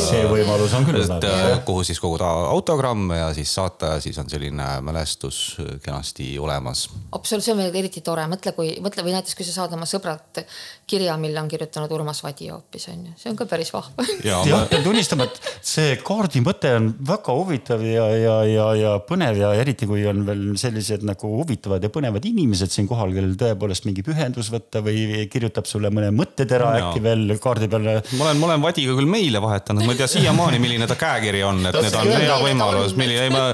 see 0.09 0.25
võimalus 0.29 0.75
on 0.77 0.89
küll. 0.89 1.03
et 1.05 1.29
äh, 1.29 1.47
kuhu 1.69 1.85
siis 1.87 2.01
koguda 2.03 2.29
autogramme 2.51 3.21
ja 3.21 3.31
siis 3.37 3.55
saata 3.55 3.95
ja 3.95 4.03
siis 4.05 4.19
on 4.19 4.31
selline 4.31 4.69
mälestus 4.85 5.57
kenasti 5.83 6.31
olemas. 6.39 6.89
absoluutselt, 7.13 7.47
see 7.47 7.57
on 7.57 7.63
veel 7.63 7.81
eriti 7.83 8.05
tore, 8.05 8.27
mõtle, 8.31 8.53
kui 8.57 8.75
mõtle 8.85 9.07
või 9.07 9.17
näiteks, 9.17 9.39
kui 9.39 9.47
sa 9.49 9.57
saad 9.63 9.77
oma 9.79 9.89
sõbralt 9.89 10.43
kirja, 10.89 11.17
mille 11.21 11.41
on 11.41 11.49
kirjutanud 11.49 11.93
Urmas 11.95 12.23
Vadi 12.25 12.51
hoopis 12.53 12.89
on 12.93 13.07
ju, 13.09 13.17
see 13.21 13.33
on 13.33 13.39
ka 13.39 13.47
päris 13.49 13.73
vahva. 13.75 14.07
jah, 14.25 14.67
pean 14.71 14.85
tunnistama, 14.85 15.29
et 15.29 15.41
see 15.63 15.97
kaardi 16.05 16.43
mõte 16.45 16.73
on 16.77 16.91
väga 17.09 17.35
huvitav 17.37 17.78
huvitav 17.79 17.85
ja, 17.87 18.07
ja, 18.17 18.37
ja, 18.47 18.67
ja 18.77 18.93
põnev 19.05 19.39
ja 19.39 19.53
eriti 19.59 19.87
kui 19.89 20.05
on 20.09 20.25
veel 20.27 20.57
sellised 20.59 21.05
nagu 21.07 21.31
huvitavad 21.39 21.83
ja 21.83 21.91
põnevad 21.93 22.25
inimesed 22.29 22.73
siin 22.73 22.89
kohal, 22.89 23.13
kellel 23.15 23.37
tõepoolest 23.39 23.87
mingi 23.87 24.03
pühendus 24.07 24.51
võtta 24.53 24.83
või 24.85 25.27
kirjutab 25.31 25.69
sulle 25.69 25.91
mõne 25.95 26.11
mõttetera 26.15 26.73
no. 26.73 26.89
äkki 26.91 27.03
veel 27.05 27.35
kaardi 27.43 27.69
peale. 27.71 27.99
ma 28.19 28.29
olen, 28.29 28.41
ma 28.41 28.51
olen 28.51 28.65
Vadiga 28.65 28.97
küll 28.99 29.11
meile 29.11 29.43
vahetanud, 29.43 29.85
ma 29.87 29.95
ei 29.95 30.01
tea 30.01 30.11
siiamaani, 30.11 30.61
milline 30.63 30.89
ta 30.91 30.99
käekiri 30.99 31.43
on, 31.47 31.63
et 31.71 31.79
need 31.79 31.99
on 31.99 32.13
hea 32.13 32.39
võimalus, 32.43 32.97
milline, 32.99 33.29
ma, 33.35 33.45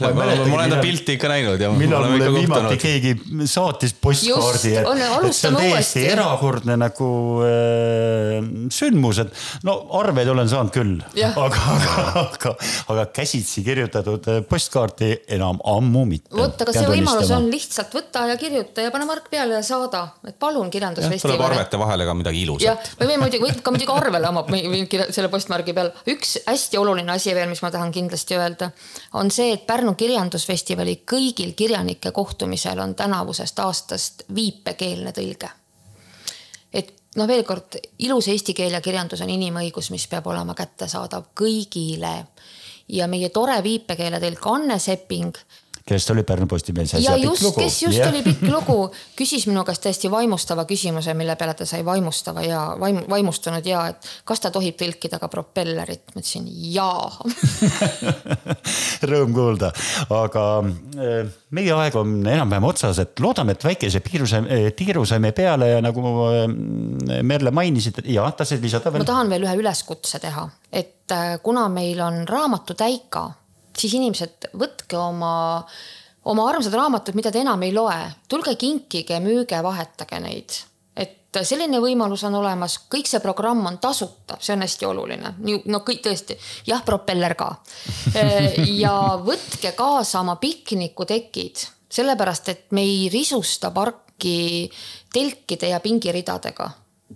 ma, 0.00 0.12
ma, 0.16 0.28
ma 0.40 0.58
olen 0.60 0.76
ta 0.76 0.80
pilti 0.82 1.18
ikka 1.18 1.30
näinud 1.32 1.64
ja. 1.64 1.72
millal 1.74 2.08
mulle 2.10 2.30
viimati 2.38 2.80
keegi 2.80 3.14
saatis 3.50 3.96
postkaardi, 4.00 4.74
et, 4.80 4.90
et 5.28 5.38
see 5.38 5.50
on 5.50 5.60
täiesti 5.60 6.06
erakordne 6.14 6.78
nagu 6.80 7.10
äh, 7.46 8.38
sündmus, 8.74 9.22
et 9.24 9.66
no 9.66 9.76
arveid 10.00 10.30
olen 10.32 10.50
saanud 10.50 10.74
küll, 10.74 10.96
aga, 11.34 11.64
aga, 11.74 11.94
aga, 12.24 12.54
aga 12.94 13.08
käsitsi 13.14 13.64
kirjutada 13.64 13.73
kirjutatud 13.74 14.28
eh, 14.30 14.40
postkaarti 14.48 15.10
enam 15.36 15.58
ammu 15.74 16.04
mitte. 16.08 16.30
vot, 16.36 16.62
aga 16.62 16.74
see 16.74 16.86
võimalus 16.88 17.32
on 17.34 17.48
lihtsalt 17.50 17.94
võtta 17.96 18.24
ja 18.30 18.36
kirjuta 18.40 18.84
ja 18.86 18.92
pane 18.94 19.08
mark 19.08 19.26
peale 19.32 19.58
ja 19.58 19.62
saada, 19.66 20.04
et 20.26 20.38
palun 20.40 20.70
kirjandusfestival. 20.72 21.34
tuleb 21.34 21.46
arvete 21.48 21.80
vahele 21.80 22.06
ka 22.08 22.14
midagi 22.18 22.44
ilusat. 22.46 22.92
me 23.00 23.08
võime 23.10 23.24
muidugi, 23.26 23.42
võib 23.48 23.62
ka 23.64 23.74
muidugi 23.74 23.96
arvele 23.96 24.30
oma 24.30 24.44
selle 25.08 25.30
postmargi 25.32 25.74
peal. 25.76 25.90
üks 26.14 26.36
hästi 26.46 26.80
oluline 26.80 27.16
asi 27.16 27.34
veel, 27.34 27.50
mis 27.50 27.62
ma 27.64 27.72
tahan 27.74 27.92
kindlasti 27.94 28.38
öelda, 28.38 28.70
on 29.20 29.32
see, 29.34 29.52
et 29.56 29.66
Pärnu 29.66 29.96
kirjandusfestivali 29.98 31.00
kõigil 31.08 31.54
kirjanike 31.58 32.14
kohtumisel 32.14 32.80
on 32.84 32.94
tänavusest 32.94 33.58
aastast 33.64 34.26
viipekeelne 34.34 35.12
tõlge 35.16 35.50
et 36.74 36.90
noh, 37.16 37.28
veel 37.30 37.44
kord, 37.46 37.78
ilus 38.02 38.28
eesti 38.32 38.54
keel 38.56 38.74
ja 38.74 38.82
kirjandus 38.84 39.22
on 39.24 39.30
inimõigus, 39.30 39.90
mis 39.94 40.06
peab 40.10 40.26
olema 40.30 40.56
kättesaadav 40.58 41.30
kõigile 41.38 42.14
ja 42.88 43.06
meie 43.08 43.28
tore 43.32 43.60
viipekeeletõlk 43.64 44.46
Anne 44.50 44.78
Sepping 44.78 45.36
kellest 45.84 46.10
oli 46.10 46.22
Pärnu 46.22 46.46
Postimehes 46.46 46.94
äsja 46.94 47.12
pikk 47.12 47.42
lugu. 47.42 47.60
kes 47.60 47.82
just 47.82 47.98
ja. 47.98 48.08
oli 48.08 48.22
pikk 48.24 48.42
lugu, 48.48 48.76
küsis 49.18 49.44
minu 49.46 49.64
käest 49.68 49.82
täiesti 49.84 50.08
vaimustava 50.10 50.64
küsimuse, 50.64 51.12
mille 51.14 51.36
peale 51.36 51.54
ta 51.54 51.66
sai 51.68 51.84
vaimustava 51.84 52.42
ja 52.42 52.62
vaim, 52.80 53.02
vaimustunud 53.10 53.66
ja, 53.68 53.82
et 53.92 54.08
kas 54.24 54.40
ta 54.40 54.50
tohib 54.54 54.78
tõlkida 54.80 55.20
ka 55.20 55.28
propellerit. 55.28 56.14
ma 56.14 56.22
ütlesin 56.22 56.48
jaa 56.72 57.12
Rõõm 59.10 59.36
kuulda, 59.36 59.72
aga 60.08 60.46
eh, 60.64 61.28
meie 61.52 61.76
aeg 61.76 62.00
on 62.00 62.16
enam-vähem 62.22 62.70
otsas, 62.70 63.02
et 63.04 63.20
loodame, 63.20 63.52
et 63.52 63.68
väikese 63.68 64.00
piiru 64.04 64.26
saime, 64.30 64.48
eh, 64.48 64.72
tiiru 64.72 65.04
saime 65.04 65.34
peale 65.36 65.68
ja 65.74 65.84
nagu 65.84 66.16
eh, 66.30 66.48
Merle 67.22 67.52
mainisid, 67.52 68.06
ja 68.08 68.30
tahtsid 68.32 68.64
lisada 68.64 68.88
veel? 68.88 69.04
ma 69.04 69.12
tahan 69.12 69.36
veel 69.36 69.44
ühe 69.44 69.56
üleskutse 69.60 70.22
teha, 70.22 70.48
et 70.72 71.12
kuna 71.44 71.68
meil 71.68 72.00
on 72.00 72.22
raamatutäika 72.28 73.28
siis 73.78 73.96
inimesed, 73.98 74.50
võtke 74.58 74.98
oma, 74.98 75.64
oma 76.30 76.46
armsad 76.50 76.74
raamatud, 76.76 77.16
mida 77.18 77.32
te 77.32 77.42
enam 77.44 77.62
ei 77.66 77.74
loe, 77.74 77.98
tulge 78.28 78.56
kinkige, 78.60 79.20
müüge, 79.24 79.60
vahetage 79.64 80.20
neid. 80.22 80.60
Et 80.94 81.40
selline 81.42 81.80
võimalus 81.82 82.22
on 82.28 82.36
olemas, 82.38 82.78
kõik 82.90 83.08
see 83.10 83.22
programm 83.22 83.64
on 83.66 83.80
tasuta, 83.82 84.38
see 84.40 84.54
on 84.54 84.62
hästi 84.62 84.86
oluline, 84.86 85.34
no 85.66 85.80
kõik 85.86 86.04
tõesti, 86.04 86.36
jah, 86.68 86.84
propeller 86.86 87.34
ka. 87.38 87.50
ja 88.84 88.94
võtke 89.24 89.74
kaasa 89.76 90.22
oma 90.22 90.38
piknikutekid, 90.42 91.66
sellepärast 91.94 92.54
et 92.54 92.64
me 92.74 92.86
ei 92.86 93.10
risusta 93.12 93.72
parki 93.74 94.70
telkide 95.14 95.74
ja 95.74 95.82
pingiridadega 95.82 96.70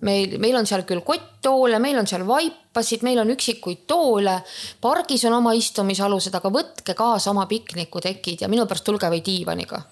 meil, 0.04 0.36
meil 0.40 0.58
on 0.58 0.66
seal 0.68 0.84
küll 0.88 1.02
kotttoole, 1.06 1.78
meil 1.82 1.98
on 2.00 2.08
seal 2.10 2.24
vaipasid, 2.28 3.04
meil 3.06 3.22
on 3.22 3.32
üksikuid 3.34 3.86
toole. 3.90 4.38
pargis 4.80 5.24
on 5.28 5.38
oma 5.40 5.54
istumisalused, 5.58 6.34
aga 6.34 6.52
võtke 6.52 6.94
kaasa 6.98 7.32
oma 7.32 7.46
piknikutekid 7.50 8.44
ja 8.44 8.48
minu 8.52 8.66
pärast 8.66 8.86
tulge 8.86 9.10
või 9.10 9.22
diivaniga 9.24 9.82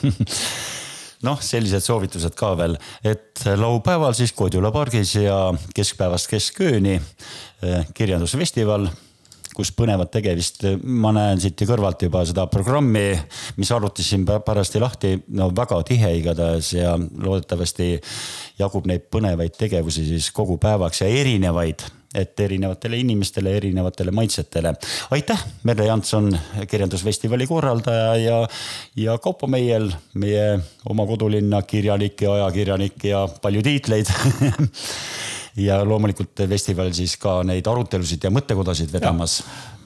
noh, 1.26 1.40
sellised 1.44 1.84
soovitused 1.84 2.34
ka 2.38 2.54
veel, 2.58 2.76
et 3.04 3.44
laupäeval 3.56 4.16
siis 4.16 4.32
Kodula 4.36 4.72
pargis 4.74 5.14
ja 5.18 5.50
keskpäevast 5.76 6.30
keskööni 6.30 6.96
eh, 6.96 7.86
kirjandusfestival 7.94 8.88
kus 9.56 9.72
põnevat 9.76 10.12
tegemist, 10.14 10.64
ma 10.82 11.12
näen 11.16 11.40
siit 11.42 11.62
kõrvalt 11.68 12.02
juba 12.06 12.24
seda 12.28 12.46
programmi, 12.50 13.06
mis 13.60 13.70
arvutis 13.74 14.10
siin 14.12 14.26
parajasti 14.28 14.82
lahti, 14.82 15.14
no 15.36 15.50
väga 15.56 15.80
tihe 15.88 16.12
igatahes 16.20 16.74
ja 16.76 16.96
loodetavasti 16.96 17.92
jagub 18.60 18.90
neid 18.90 19.08
põnevaid 19.12 19.56
tegevusi 19.58 20.06
siis 20.08 20.30
kogu 20.36 20.58
päevaks 20.60 21.02
ja 21.04 21.10
erinevaid 21.20 21.86
et 22.14 22.40
erinevatele 22.42 22.98
inimestele, 22.98 23.52
erinevatele 23.56 24.10
maitsetele. 24.10 24.74
aitäh, 25.10 25.44
Merle 25.62 25.86
Janson, 25.86 26.38
kirjandusfestivali 26.70 27.46
korraldaja 27.46 28.16
ja, 28.16 28.48
ja 28.96 29.18
Kaupo 29.18 29.46
Meiel, 29.46 29.92
meie 30.14 30.58
oma 30.90 31.06
kodulinna 31.06 31.62
kirjanik 31.62 32.22
ja 32.22 32.32
ajakirjanik 32.32 33.04
ja 33.04 33.28
palju 33.42 33.62
tiitleid 33.62 34.10
ja 35.60 35.80
loomulikult 35.84 36.44
festival 36.48 36.92
siis 36.96 37.16
ka 37.20 37.40
neid 37.46 37.66
arutelusid 37.68 38.24
ja 38.24 38.32
mõttekodasid 38.34 38.92
vedamas 38.92 39.40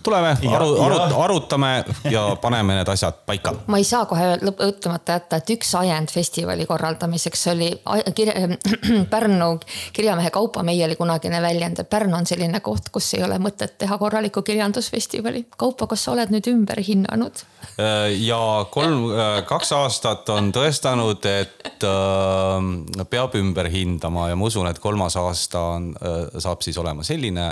tuleme, 0.05 0.35
aru, 0.57 0.71
arut, 0.85 1.17
arutame 1.25 1.73
ja 2.11 2.27
paneme 2.41 2.79
need 2.79 2.89
asjad 2.93 3.25
paika. 3.27 3.55
ma 3.67 3.81
ei 3.81 3.87
saa 3.89 4.05
kohe 4.11 4.35
ütlemata 4.45 5.19
jätta, 5.19 5.41
et 5.41 5.55
üks 5.57 5.75
ajend 5.79 6.13
festivali 6.13 6.67
korraldamiseks 6.69 7.47
oli 7.55 7.71
kirja, 8.15 8.35
Pärnu 9.15 9.51
kirjamehe 9.93 10.31
Kaupo 10.31 10.63
Meieli 10.63 10.97
kunagine 10.97 11.43
väljend, 11.43 11.81
et 11.81 11.91
Pärnu 11.91 12.17
on 12.17 12.27
selline 12.27 12.61
koht, 12.65 12.91
kus 12.93 13.15
ei 13.19 13.25
ole 13.25 13.39
mõtet 13.43 13.79
teha 13.79 13.99
korralikku 13.99 14.43
kirjandusfestivali. 14.43 15.47
Kaupo, 15.57 15.89
kas 15.91 16.05
sa 16.05 16.15
oled 16.15 16.33
nüüd 16.35 16.49
ümber 16.51 16.81
hinnanud? 16.85 17.45
Äh, 17.81 18.13
ja 18.23 18.39
kolm, 18.71 19.09
äh, 19.11 19.41
kaks 19.49 19.73
aastat 19.75 20.29
on 20.31 20.51
tõestanud, 20.55 21.25
et 21.27 21.87
äh, 21.87 23.05
peab 23.11 23.35
ümber 23.39 23.69
hindama 23.73 24.29
ja 24.31 24.39
ma 24.39 24.49
usun, 24.51 24.69
et 24.71 24.79
kolmas 24.83 25.17
aasta 25.21 25.63
on, 25.75 25.91
saab 26.39 26.63
siis 26.65 26.77
olema 26.81 27.05
selline, 27.07 27.49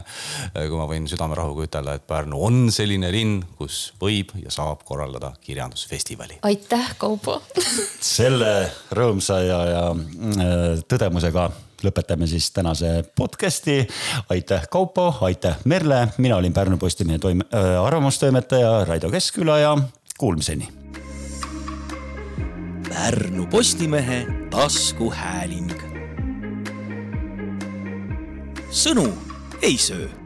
kui 0.54 0.78
ma 0.78 0.86
võin 0.90 1.06
südamerahuga 1.10 1.66
ütelda, 1.66 1.96
et 1.98 2.06
Pärnu 2.06 2.38
on 2.42 2.66
selline 2.74 3.10
linn, 3.14 3.42
kus 3.58 3.92
võib 4.02 4.32
ja 4.42 4.50
saab 4.50 4.82
korraldada 4.86 5.32
kirjandusfestivali. 5.40 6.40
aitäh, 6.42 6.94
Kaupo 6.98 7.42
selle 8.00 8.70
rõõmsa 8.90 9.38
ja, 9.46 9.60
ja 9.70 9.84
äh, 9.92 10.82
tõdemusega 10.90 11.50
lõpetame 11.82 12.26
siis 12.30 12.50
tänase 12.54 13.04
podcast'i. 13.18 13.86
aitäh, 14.30 14.66
Kaupo, 14.70 15.14
aitäh, 15.20 15.58
Merle, 15.64 16.08
mina 16.18 16.36
olin 16.36 16.52
Pärnu 16.52 16.78
Postimehe 16.78 17.18
toime- 17.18 17.46
äh,, 17.54 17.84
arvamustoimetaja 17.84 18.84
Raido 18.84 19.10
Keskküla 19.10 19.58
ja 19.58 19.76
kuulmiseni. 20.18 20.68
Pärnu 22.88 23.46
Postimehe 23.46 24.26
taskuhääling. 24.50 25.72
sõnu 28.72 29.12
ei 29.62 29.76
söö 29.78 30.21